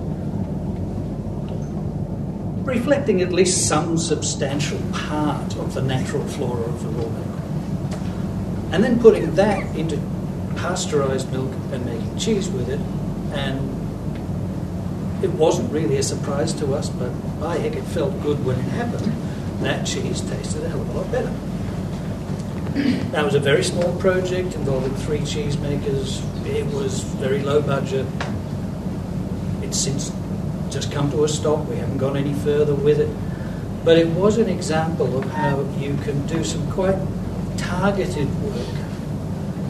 reflecting 2.63 3.21
at 3.21 3.31
least 3.31 3.67
some 3.67 3.97
substantial 3.97 4.79
part 4.91 5.55
of 5.57 5.73
the 5.73 5.81
natural 5.81 6.25
flora 6.27 6.63
of 6.63 6.83
the 6.83 6.89
raw 6.89 7.09
milk. 7.09 7.27
And 8.71 8.83
then 8.83 8.99
putting 8.99 9.35
that 9.35 9.75
into 9.75 9.99
pasteurized 10.55 11.31
milk 11.31 11.51
and 11.71 11.85
making 11.85 12.17
cheese 12.17 12.49
with 12.49 12.69
it, 12.69 12.79
and 13.33 13.79
it 15.23 15.31
wasn't 15.31 15.71
really 15.71 15.97
a 15.97 16.03
surprise 16.03 16.53
to 16.53 16.73
us, 16.73 16.89
but 16.89 17.09
by 17.39 17.57
heck, 17.57 17.75
it 17.75 17.83
felt 17.83 18.21
good 18.21 18.43
when 18.45 18.57
it 18.57 18.69
happened. 18.69 19.13
That 19.61 19.85
cheese 19.85 20.21
tasted 20.21 20.63
a 20.63 20.69
hell 20.69 20.81
of 20.81 20.89
a 20.89 20.93
lot 20.93 21.11
better. 21.11 21.33
That 23.11 23.25
was 23.25 23.35
a 23.35 23.39
very 23.39 23.63
small 23.63 23.93
project 23.99 24.55
involving 24.55 24.95
three 24.95 25.19
cheesemakers. 25.19 26.21
It 26.45 26.65
was 26.67 27.01
very 27.01 27.43
low 27.43 27.61
budget. 27.61 28.05
It's 29.61 29.77
since 29.77 30.11
just 30.71 30.91
come 30.91 31.11
to 31.11 31.23
a 31.23 31.29
stop. 31.29 31.65
We 31.67 31.75
haven't 31.77 31.97
gone 31.97 32.17
any 32.17 32.33
further 32.33 32.73
with 32.73 32.99
it. 32.99 33.09
But 33.83 33.97
it 33.97 34.07
was 34.07 34.37
an 34.37 34.49
example 34.49 35.17
of 35.17 35.25
how 35.31 35.61
you 35.79 35.97
can 36.03 36.25
do 36.27 36.43
some 36.43 36.69
quite 36.71 36.97
targeted 37.57 38.27
work 38.43 38.81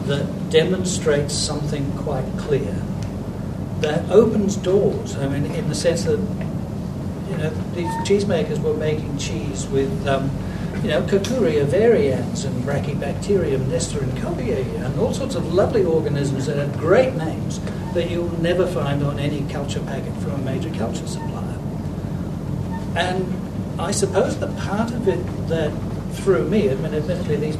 that 0.06 0.50
demonstrates 0.50 1.34
something 1.34 1.90
quite 1.98 2.26
clear, 2.36 2.74
that 3.80 4.10
opens 4.10 4.56
doors. 4.56 5.16
I 5.16 5.28
mean, 5.28 5.46
in 5.52 5.68
the 5.68 5.74
sense 5.74 6.04
that, 6.04 6.18
you 7.30 7.36
know, 7.38 7.50
these 7.74 7.90
cheesemakers 8.06 8.60
were 8.60 8.74
making 8.74 9.16
cheese 9.18 9.66
with, 9.66 10.06
um, 10.06 10.30
you 10.82 10.88
know, 10.88 11.00
Kocuria 11.02 11.64
varians 11.64 12.44
and 12.44 12.64
Brachybacterium 12.64 13.68
Cobia 14.18 14.84
and 14.84 14.98
all 14.98 15.14
sorts 15.14 15.36
of 15.36 15.54
lovely 15.54 15.84
organisms 15.84 16.46
that 16.46 16.56
have 16.56 16.76
great 16.76 17.14
names 17.14 17.60
that 17.94 18.10
you'll 18.10 18.40
never 18.42 18.66
find 18.66 19.04
on 19.04 19.20
any 19.20 19.48
culture 19.48 19.78
packet 19.80 20.12
from 20.16 20.32
a 20.32 20.38
major 20.38 20.70
culture 20.70 21.06
supplier. 21.06 21.58
And 22.96 23.80
I 23.80 23.92
suppose 23.92 24.38
the 24.40 24.48
part 24.48 24.90
of 24.90 25.06
it 25.06 25.24
that 25.48 25.70
threw 26.14 26.48
me, 26.48 26.68
I 26.68 26.74
mean, 26.74 26.94
admittedly, 26.94 27.36
these, 27.36 27.58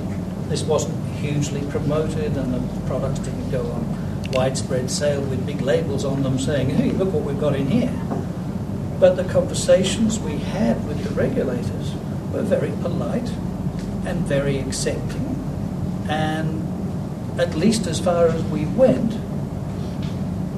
this 0.49 0.65
wasn't 0.65 0.99
hugely 1.17 1.65
promoted 1.71 2.37
and 2.37 2.55
the 2.55 2.87
products 2.89 3.21
didn't 3.21 3.51
go 3.51 3.63
on 3.71 4.33
widespread 4.33 4.91
sale 4.91 5.21
with 5.21 5.47
big 5.47 5.61
labels 5.61 6.05
on 6.05 6.23
them 6.23 6.39
saying, 6.39 6.71
hey, 6.71 6.91
look 6.91 7.13
what 7.13 7.23
we've 7.23 7.41
got 7.41 7.55
in 7.55 7.69
here. 7.69 7.93
But 8.99 9.15
the 9.15 9.25
conversations 9.25 10.19
we 10.19 10.39
had 10.39 10.87
with 10.89 11.05
the 11.05 11.11
regulators 11.11 11.95
were 12.33 12.43
very 12.43 12.73
polite 12.83 13.29
and 14.07 14.21
very 14.21 14.59
accepting. 14.59 15.39
And 16.09 17.41
at 17.41 17.55
least 17.55 17.87
as 17.87 18.01
far 18.01 18.27
as 18.27 18.43
we 18.45 18.67
went, 18.67 19.15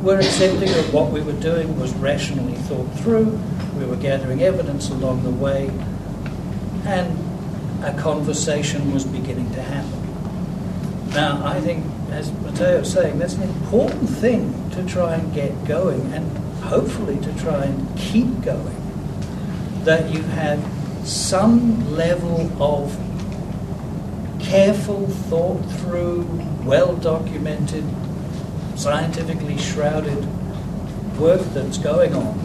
were 0.03 0.19
accepting 0.19 0.71
that 0.71 0.93
what 0.93 1.11
we 1.11 1.21
were 1.21 1.41
doing 1.41 1.79
was 1.79 1.93
rationally 1.95 2.55
thought 2.55 2.87
through, 2.99 3.39
we 3.79 3.87
were 3.87 3.97
gathering 3.97 4.43
evidence 4.43 4.91
along 4.91 5.23
the 5.23 5.31
way, 5.31 5.71
and 6.85 7.19
a 7.85 7.95
conversation 8.01 8.93
was 8.93 9.05
beginning 9.05 9.51
to 9.53 9.63
happen. 9.63 11.11
Now, 11.11 11.45
I 11.45 11.61
think, 11.61 11.85
as 12.11 12.33
Mateo 12.33 12.81
was 12.81 12.93
saying, 12.93 13.19
that's 13.19 13.35
an 13.35 13.43
important 13.43 14.09
thing 14.09 14.71
to 14.71 14.85
try 14.85 15.15
and 15.15 15.33
get 15.33 15.65
going 15.65 16.13
and 16.13 16.37
hopefully 16.65 17.19
to 17.21 17.33
try 17.39 17.65
and 17.65 17.99
keep 17.99 18.43
going. 18.43 18.81
That 19.85 20.13
you 20.13 20.23
have 20.23 20.61
some 21.05 21.95
level 21.95 22.51
of 22.63 22.99
careful, 24.41 25.07
thought 25.07 25.63
through, 25.81 26.23
well 26.65 26.97
documented, 26.97 27.85
scientifically 28.77 29.59
shrouded 29.59 30.27
work 31.19 31.43
that's 31.53 31.79
going 31.79 32.15
on 32.15 32.39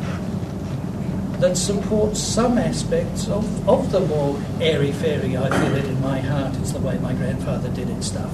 that 1.40 1.56
supports 1.56 2.20
some 2.20 2.58
aspects 2.58 3.30
of, 3.30 3.70
of 3.70 3.92
the 3.92 4.02
more 4.02 4.40
airy 4.60 4.92
fairy, 4.92 5.38
I 5.38 5.50
feel 5.50 5.76
it 5.76 5.86
in 5.86 6.02
my 6.02 6.20
heart, 6.20 6.56
it's 6.58 6.74
the 6.74 6.80
way 6.80 6.98
my 7.00 7.14
grandfather 7.14 7.70
did 7.70 7.90
it 7.90 8.04
stuff. 8.04 8.34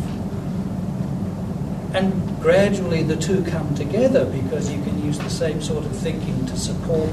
And 1.93 2.41
gradually 2.41 3.03
the 3.03 3.15
two 3.15 3.43
come 3.43 3.73
together 3.75 4.25
because 4.25 4.71
you 4.71 4.81
can 4.83 5.05
use 5.05 5.19
the 5.19 5.29
same 5.29 5.61
sort 5.61 5.85
of 5.85 5.95
thinking 5.95 6.45
to 6.47 6.57
support 6.57 7.09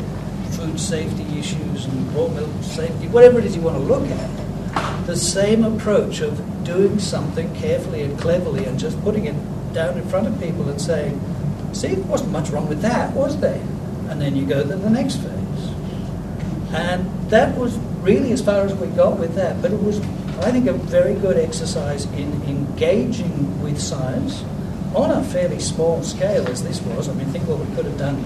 food 0.52 0.78
safety 0.78 1.24
issues 1.38 1.86
and 1.86 2.14
raw 2.14 2.28
milk 2.28 2.50
safety, 2.62 3.08
whatever 3.08 3.38
it 3.38 3.44
is 3.44 3.56
you 3.56 3.62
want 3.62 3.76
to 3.76 3.82
look 3.82 4.08
at. 4.08 5.06
The 5.06 5.16
same 5.16 5.64
approach 5.64 6.20
of 6.20 6.64
doing 6.64 6.98
something 6.98 7.54
carefully 7.56 8.02
and 8.02 8.18
cleverly 8.18 8.64
and 8.64 8.78
just 8.78 9.00
putting 9.02 9.26
it 9.26 9.34
down 9.72 9.98
in 9.98 10.08
front 10.08 10.28
of 10.28 10.40
people 10.40 10.68
and 10.68 10.80
saying, 10.80 11.20
see, 11.72 11.94
there 11.94 12.04
wasn't 12.04 12.30
much 12.30 12.50
wrong 12.50 12.68
with 12.68 12.82
that, 12.82 13.12
was 13.12 13.38
there? 13.40 13.60
And 14.08 14.20
then 14.20 14.36
you 14.36 14.46
go 14.46 14.62
to 14.62 14.76
the 14.76 14.90
next 14.90 15.16
phase. 15.16 15.32
And 16.72 17.08
that 17.30 17.56
was 17.56 17.78
really 18.00 18.32
as 18.32 18.42
far 18.42 18.64
as 18.64 18.74
we 18.74 18.86
got 18.88 19.18
with 19.18 19.34
that. 19.34 19.60
But 19.60 19.72
it 19.72 19.82
was, 19.82 20.00
I 20.40 20.50
think, 20.52 20.66
a 20.66 20.72
very 20.72 21.14
good 21.14 21.36
exercise 21.36 22.04
in 22.12 22.32
engaging 22.44 23.60
with 23.62 23.80
science 23.80 24.44
on 24.94 25.10
a 25.10 25.24
fairly 25.24 25.58
small 25.58 26.02
scale 26.02 26.46
as 26.48 26.62
this 26.62 26.80
was. 26.82 27.08
I 27.08 27.14
mean, 27.14 27.26
think 27.28 27.48
what 27.48 27.58
we 27.58 27.74
could 27.74 27.86
have 27.86 27.98
done 27.98 28.16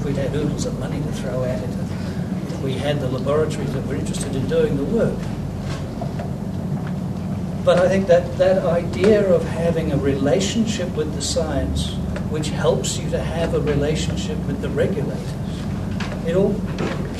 if 0.00 0.06
we'd 0.06 0.16
had 0.16 0.34
oodles 0.34 0.64
of 0.64 0.78
money 0.78 0.98
to 0.98 1.12
throw 1.12 1.44
at 1.44 1.62
it, 1.62 1.68
if 1.68 2.60
we 2.62 2.72
had 2.72 3.00
the 3.00 3.08
laboratories 3.08 3.70
that 3.74 3.86
were 3.86 3.94
interested 3.94 4.34
in 4.34 4.48
doing 4.48 4.74
the 4.78 4.84
work. 4.84 5.18
But 7.66 7.78
I 7.78 7.88
think 7.88 8.06
that, 8.06 8.38
that 8.38 8.64
idea 8.64 9.30
of 9.30 9.44
having 9.44 9.92
a 9.92 9.98
relationship 9.98 10.88
with 10.96 11.14
the 11.14 11.20
science 11.20 11.92
which 12.30 12.48
helps 12.48 12.96
you 12.96 13.10
to 13.10 13.18
have 13.18 13.52
a 13.52 13.60
relationship 13.60 14.38
with 14.46 14.62
the 14.62 14.70
regulators, 14.70 15.34
it 16.26 16.34
all 16.34 16.58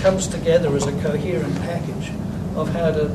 comes 0.01 0.27
together 0.27 0.75
as 0.75 0.87
a 0.87 0.93
coherent 1.03 1.55
package 1.57 2.11
of 2.57 2.71
how 2.71 2.91
to 2.93 3.09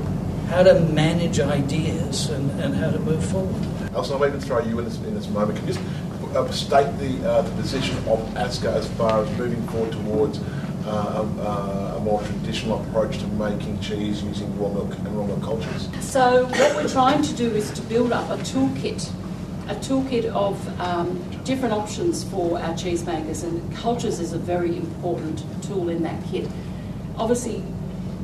how 0.45 0.62
to 0.62 0.80
manage 0.80 1.39
ideas 1.39 2.30
and, 2.30 2.51
and 2.62 2.75
how 2.75 2.91
to 2.91 2.99
move 2.99 3.25
forward. 3.25 3.65
Alison, 3.95 4.13
I'm 4.13 4.19
going 4.19 4.34
to 4.34 4.39
throw 4.39 4.60
you 4.60 4.78
in 4.78 4.86
this, 4.86 4.97
in 4.97 5.15
this 5.15 5.28
moment. 5.28 5.58
Can 5.58 5.67
you 5.67 5.73
just 5.73 5.86
uh, 6.36 6.52
state 6.52 6.98
the, 7.00 7.30
uh, 7.30 7.41
the 7.41 7.52
position 7.62 7.98
of 8.08 8.19
ASCA 8.36 8.74
as 8.74 8.88
far 8.91 9.24
as 9.24 9.38
moving 9.38 9.65
forward 9.67 9.91
towards 9.91 10.39
uh, 10.86 11.26
a, 11.39 11.98
a, 11.98 12.00
more 12.02 12.21
traditional 12.21 12.84
approach 12.84 13.17
to 13.17 13.28
making 13.28 13.80
cheese 13.80 14.21
using 14.21 14.48
raw 14.60 14.69
milk 14.69 14.93
and 14.95 15.17
raw 15.17 15.26
milk 15.26 15.41
cultures? 15.41 15.89
So, 16.00 16.45
what 16.45 16.76
we're 16.76 16.89
trying 16.89 17.24
to 17.24 17.34
do 17.34 17.50
is 17.50 17.71
to 17.71 17.82
build 17.84 18.12
up 18.12 18.30
a 18.30 18.38
toolkit 18.43 19.12
a 19.67 19.74
toolkit 19.78 20.26
of 20.26 20.80
um, 20.80 21.19
different 21.43 21.74
options 21.74 22.24
for 22.24 22.60
our 22.60 22.74
cheesemakers, 22.76 23.43
and 23.43 23.76
cultures 23.76 24.19
is 24.19 24.34
a 24.34 24.38
very 24.38 24.78
important 24.78 25.43
tool 25.63 25.89
in 25.89 26.04
that 26.04 26.24
kit 26.26 26.48
obviously, 27.17 27.63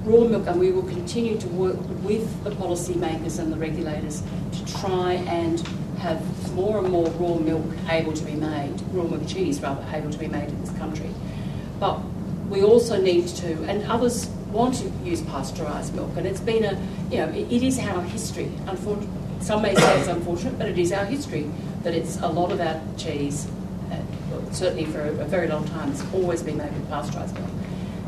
raw 0.03 0.23
milk, 0.23 0.47
and 0.47 0.59
we 0.59 0.71
will 0.71 0.83
continue 0.83 1.37
to 1.37 1.47
work 1.49 1.77
with 2.03 2.43
the 2.43 2.51
policymakers 2.51 3.39
and 3.39 3.51
the 3.51 3.57
regulators 3.57 4.23
to 4.51 4.65
try 4.79 5.13
and 5.13 5.59
have 6.01 6.53
more 6.53 6.79
and 6.79 6.89
more 6.89 7.07
raw 7.11 7.35
milk 7.35 7.65
able 7.89 8.13
to 8.13 8.23
be 8.25 8.33
made, 8.33 8.81
raw 8.91 9.03
milk 9.03 9.27
cheese 9.27 9.61
rather, 9.61 9.85
able 9.95 10.11
to 10.11 10.17
be 10.17 10.27
made 10.27 10.49
in 10.49 10.59
this 10.61 10.75
country. 10.77 11.09
But 11.79 11.99
we 12.49 12.63
also 12.63 12.99
need 13.01 13.27
to, 13.27 13.63
and 13.63 13.83
others 13.85 14.27
want 14.51 14.75
to 14.75 14.91
use 15.05 15.21
pasteurised 15.21 15.93
milk, 15.93 16.11
and 16.17 16.25
it's 16.25 16.41
been 16.41 16.65
a, 16.65 16.73
you 17.11 17.19
know, 17.19 17.29
it, 17.29 17.51
it 17.51 17.63
is 17.63 17.79
our 17.79 18.01
history. 18.01 18.51
Unfortunately, 18.67 19.09
some 19.39 19.61
may 19.61 19.75
say 19.75 19.99
it's 19.99 20.07
unfortunate, 20.07 20.57
but 20.57 20.67
it 20.67 20.77
is 20.77 20.91
our 20.91 21.05
history 21.05 21.49
that 21.83 21.93
it's 21.93 22.17
a 22.21 22.27
lot 22.27 22.51
of 22.51 22.59
our 22.59 22.81
cheese, 22.97 23.47
uh, 23.91 24.51
certainly 24.51 24.85
for 24.85 25.01
a, 25.01 25.11
a 25.21 25.25
very 25.25 25.47
long 25.47 25.65
time, 25.65 25.91
it's 25.91 26.03
always 26.13 26.43
been 26.43 26.57
made 26.57 26.73
with 26.73 26.89
pasteurised 26.89 27.33
milk. 27.35 27.49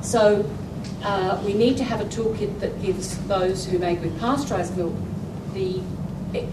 So 0.02 0.50
uh, 1.04 1.42
we 1.46 1.54
need 1.54 1.78
to 1.78 1.84
have 1.84 2.02
a 2.02 2.06
toolkit 2.06 2.60
that 2.60 2.82
gives 2.82 3.18
those 3.28 3.66
who 3.66 3.80
make 3.80 4.02
with 4.02 4.20
pasteurised 4.20 4.76
milk 4.76 4.94
the 5.54 5.82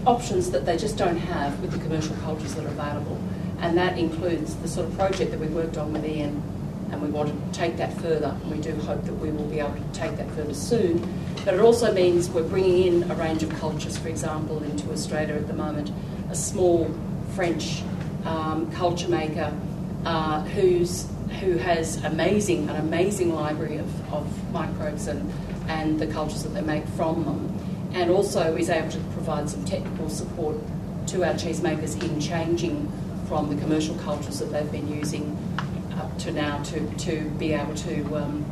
options 0.05 0.51
that 0.51 0.65
they 0.65 0.77
just 0.77 0.97
don't 0.97 1.17
have 1.17 1.59
with 1.61 1.71
the 1.71 1.79
commercial 1.79 2.15
cultures 2.17 2.55
that 2.55 2.65
are 2.65 2.69
available. 2.69 3.19
And 3.59 3.77
that 3.77 3.97
includes 3.97 4.55
the 4.55 4.67
sort 4.67 4.87
of 4.87 4.97
project 4.97 5.31
that 5.31 5.39
we 5.39 5.47
worked 5.47 5.77
on 5.77 5.93
with 5.93 6.05
Ian, 6.05 6.41
and 6.91 7.01
we 7.01 7.09
want 7.09 7.29
to 7.29 7.59
take 7.59 7.77
that 7.77 7.93
further. 8.01 8.35
And 8.41 8.51
we 8.51 8.57
do 8.57 8.75
hope 8.75 9.03
that 9.05 9.13
we 9.13 9.31
will 9.31 9.45
be 9.45 9.59
able 9.59 9.73
to 9.73 9.93
take 9.93 10.17
that 10.17 10.29
further 10.31 10.53
soon. 10.53 11.07
But 11.45 11.53
it 11.53 11.59
also 11.59 11.93
means 11.93 12.29
we're 12.29 12.43
bringing 12.43 13.01
in 13.03 13.11
a 13.11 13.15
range 13.15 13.43
of 13.43 13.49
cultures, 13.59 13.97
for 13.97 14.09
example, 14.09 14.61
into 14.63 14.91
Australia 14.91 15.35
at 15.35 15.47
the 15.47 15.53
moment. 15.53 15.91
A 16.29 16.35
small 16.35 16.89
French 17.35 17.83
um, 18.25 18.71
culture 18.71 19.07
maker 19.09 19.53
uh, 20.05 20.41
who's 20.41 21.07
who 21.39 21.57
has 21.57 22.03
amazing 22.03 22.69
an 22.69 22.75
amazing 22.75 23.33
library 23.33 23.77
of, 23.77 24.13
of 24.13 24.51
microbes 24.51 25.07
and, 25.07 25.31
and 25.67 25.99
the 25.99 26.07
cultures 26.07 26.43
that 26.43 26.49
they 26.49 26.61
make 26.61 26.85
from 26.89 27.23
them, 27.23 27.91
and 27.93 28.11
also 28.11 28.55
is 28.55 28.69
able 28.69 28.89
to 28.89 28.99
provide 29.23 29.47
some 29.47 29.63
technical 29.65 30.09
support 30.09 30.55
to 31.05 31.23
our 31.23 31.33
cheesemakers 31.33 32.01
in 32.03 32.19
changing 32.19 32.91
from 33.27 33.55
the 33.55 33.61
commercial 33.61 33.93
cultures 33.95 34.39
that 34.39 34.51
they've 34.51 34.71
been 34.71 34.87
using 34.87 35.37
up 35.97 36.17
to 36.17 36.31
now 36.31 36.61
to, 36.63 36.89
to 36.95 37.29
be 37.37 37.53
able 37.53 37.75
to 37.75 38.15
um, 38.15 38.45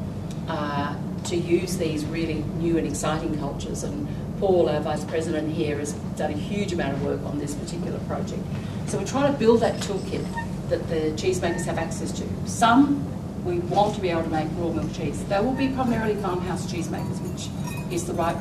uh, 0.47 0.95
to 1.25 1.35
use 1.35 1.77
these 1.77 2.05
really 2.05 2.43
new 2.59 2.77
and 2.77 2.87
exciting 2.87 3.37
cultures. 3.39 3.83
And 3.83 4.07
Paul, 4.39 4.69
our 4.69 4.79
vice 4.79 5.03
president 5.03 5.51
here, 5.51 5.79
has 5.79 5.93
done 6.17 6.31
a 6.31 6.37
huge 6.37 6.71
amount 6.71 6.93
of 6.93 7.03
work 7.03 7.21
on 7.25 7.39
this 7.39 7.55
particular 7.55 7.99
project. 8.01 8.41
So 8.87 8.99
we're 8.99 9.05
trying 9.05 9.33
to 9.33 9.37
build 9.37 9.59
that 9.61 9.81
toolkit 9.81 10.25
that 10.69 10.87
the 10.87 11.11
cheesemakers 11.21 11.65
have 11.65 11.77
access 11.77 12.11
to. 12.13 12.23
Some 12.45 13.05
we 13.43 13.59
want 13.59 13.95
to 13.95 14.01
be 14.01 14.09
able 14.09 14.23
to 14.23 14.29
make 14.29 14.47
raw 14.57 14.69
milk 14.69 14.93
cheese. 14.93 15.23
They 15.25 15.39
will 15.39 15.53
be 15.53 15.69
primarily 15.69 16.15
farmhouse 16.15 16.71
cheesemakers, 16.71 17.19
which 17.21 17.93
is 17.93 18.05
the 18.05 18.13
right 18.13 18.37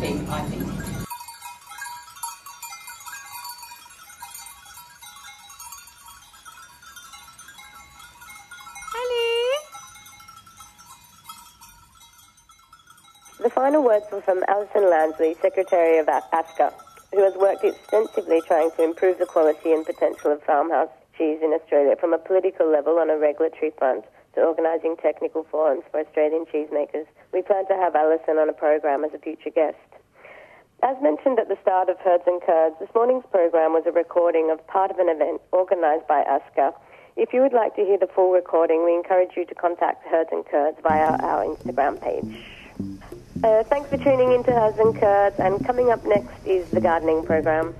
thing, 0.00 0.28
I 0.28 0.42
think. 0.42 0.89
Final 13.60 13.84
words 13.84 14.06
were 14.10 14.22
from 14.22 14.42
Alison 14.48 14.88
Lansley, 14.88 15.38
Secretary 15.42 15.98
of 15.98 16.06
ASCA, 16.06 16.72
who 17.12 17.22
has 17.22 17.34
worked 17.34 17.62
extensively 17.62 18.40
trying 18.46 18.70
to 18.70 18.82
improve 18.82 19.18
the 19.18 19.26
quality 19.26 19.70
and 19.70 19.84
potential 19.84 20.32
of 20.32 20.42
farmhouse 20.44 20.88
cheese 21.18 21.40
in 21.42 21.52
Australia, 21.52 21.94
from 22.00 22.14
a 22.14 22.18
political 22.18 22.72
level 22.72 22.96
on 22.96 23.10
a 23.10 23.18
regulatory 23.18 23.70
front 23.76 24.06
to 24.34 24.40
organising 24.40 24.96
technical 24.96 25.44
forums 25.50 25.84
for 25.90 26.00
Australian 26.00 26.46
cheesemakers. 26.46 27.04
We 27.34 27.42
plan 27.42 27.66
to 27.68 27.74
have 27.74 27.94
Alison 27.94 28.38
on 28.38 28.48
a 28.48 28.54
program 28.54 29.04
as 29.04 29.12
a 29.12 29.18
future 29.18 29.50
guest. 29.50 29.76
As 30.82 30.96
mentioned 31.02 31.38
at 31.38 31.48
the 31.48 31.58
start 31.60 31.90
of 31.90 31.98
Herds 31.98 32.24
and 32.26 32.40
Curds, 32.40 32.76
this 32.80 32.88
morning's 32.94 33.28
program 33.30 33.74
was 33.74 33.84
a 33.84 33.92
recording 33.92 34.48
of 34.50 34.66
part 34.68 34.90
of 34.90 34.96
an 34.96 35.10
event 35.10 35.42
organised 35.52 36.08
by 36.08 36.24
ASCA. 36.24 36.72
If 37.16 37.34
you 37.34 37.42
would 37.42 37.52
like 37.52 37.76
to 37.76 37.84
hear 37.84 37.98
the 37.98 38.08
full 38.08 38.32
recording, 38.32 38.86
we 38.86 38.94
encourage 38.94 39.36
you 39.36 39.44
to 39.44 39.54
contact 39.54 40.08
Herds 40.08 40.30
and 40.32 40.46
Curds 40.46 40.78
via 40.82 41.20
our 41.20 41.44
Instagram 41.44 42.00
page. 42.00 42.40
Uh, 43.42 43.62
thanks 43.64 43.88
for 43.88 43.96
tuning 43.96 44.32
in 44.32 44.44
to 44.44 44.50
Herds 44.52 44.78
and 44.78 44.94
and 45.38 45.64
coming 45.66 45.90
up 45.90 46.04
next 46.04 46.34
is 46.44 46.68
the 46.70 46.80
gardening 46.80 47.24
program. 47.24 47.74